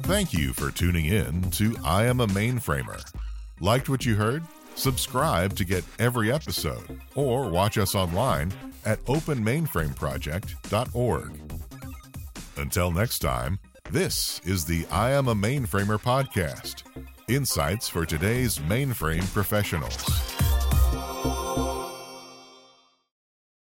Thank 0.04 0.32
you 0.32 0.54
for 0.54 0.70
tuning 0.70 1.06
in 1.06 1.50
to 1.52 1.76
I 1.84 2.06
Am 2.06 2.20
a 2.20 2.28
Mainframer. 2.28 3.04
Liked 3.60 3.89
what 3.89 4.06
you 4.06 4.15
heard? 4.15 4.44
Subscribe 4.76 5.56
to 5.56 5.65
get 5.65 5.84
every 5.98 6.32
episode 6.32 7.02
or 7.15 7.50
watch 7.50 7.80
us 7.80 7.96
online 7.96 8.54
at 8.86 9.04
openmainframeproject.org. 9.06 11.48
Until 12.60 12.91
next 12.91 13.19
time, 13.19 13.58
this 13.89 14.41
is 14.43 14.65
the 14.65 14.86
I 14.91 15.12
Am 15.12 15.30
a 15.30 15.34
Mainframer 15.34 15.98
podcast 15.98 16.84
insights 17.30 17.88
for 17.88 18.06
today's 18.06 18.60
mainframe 18.60 19.26
professionals. 19.34 20.48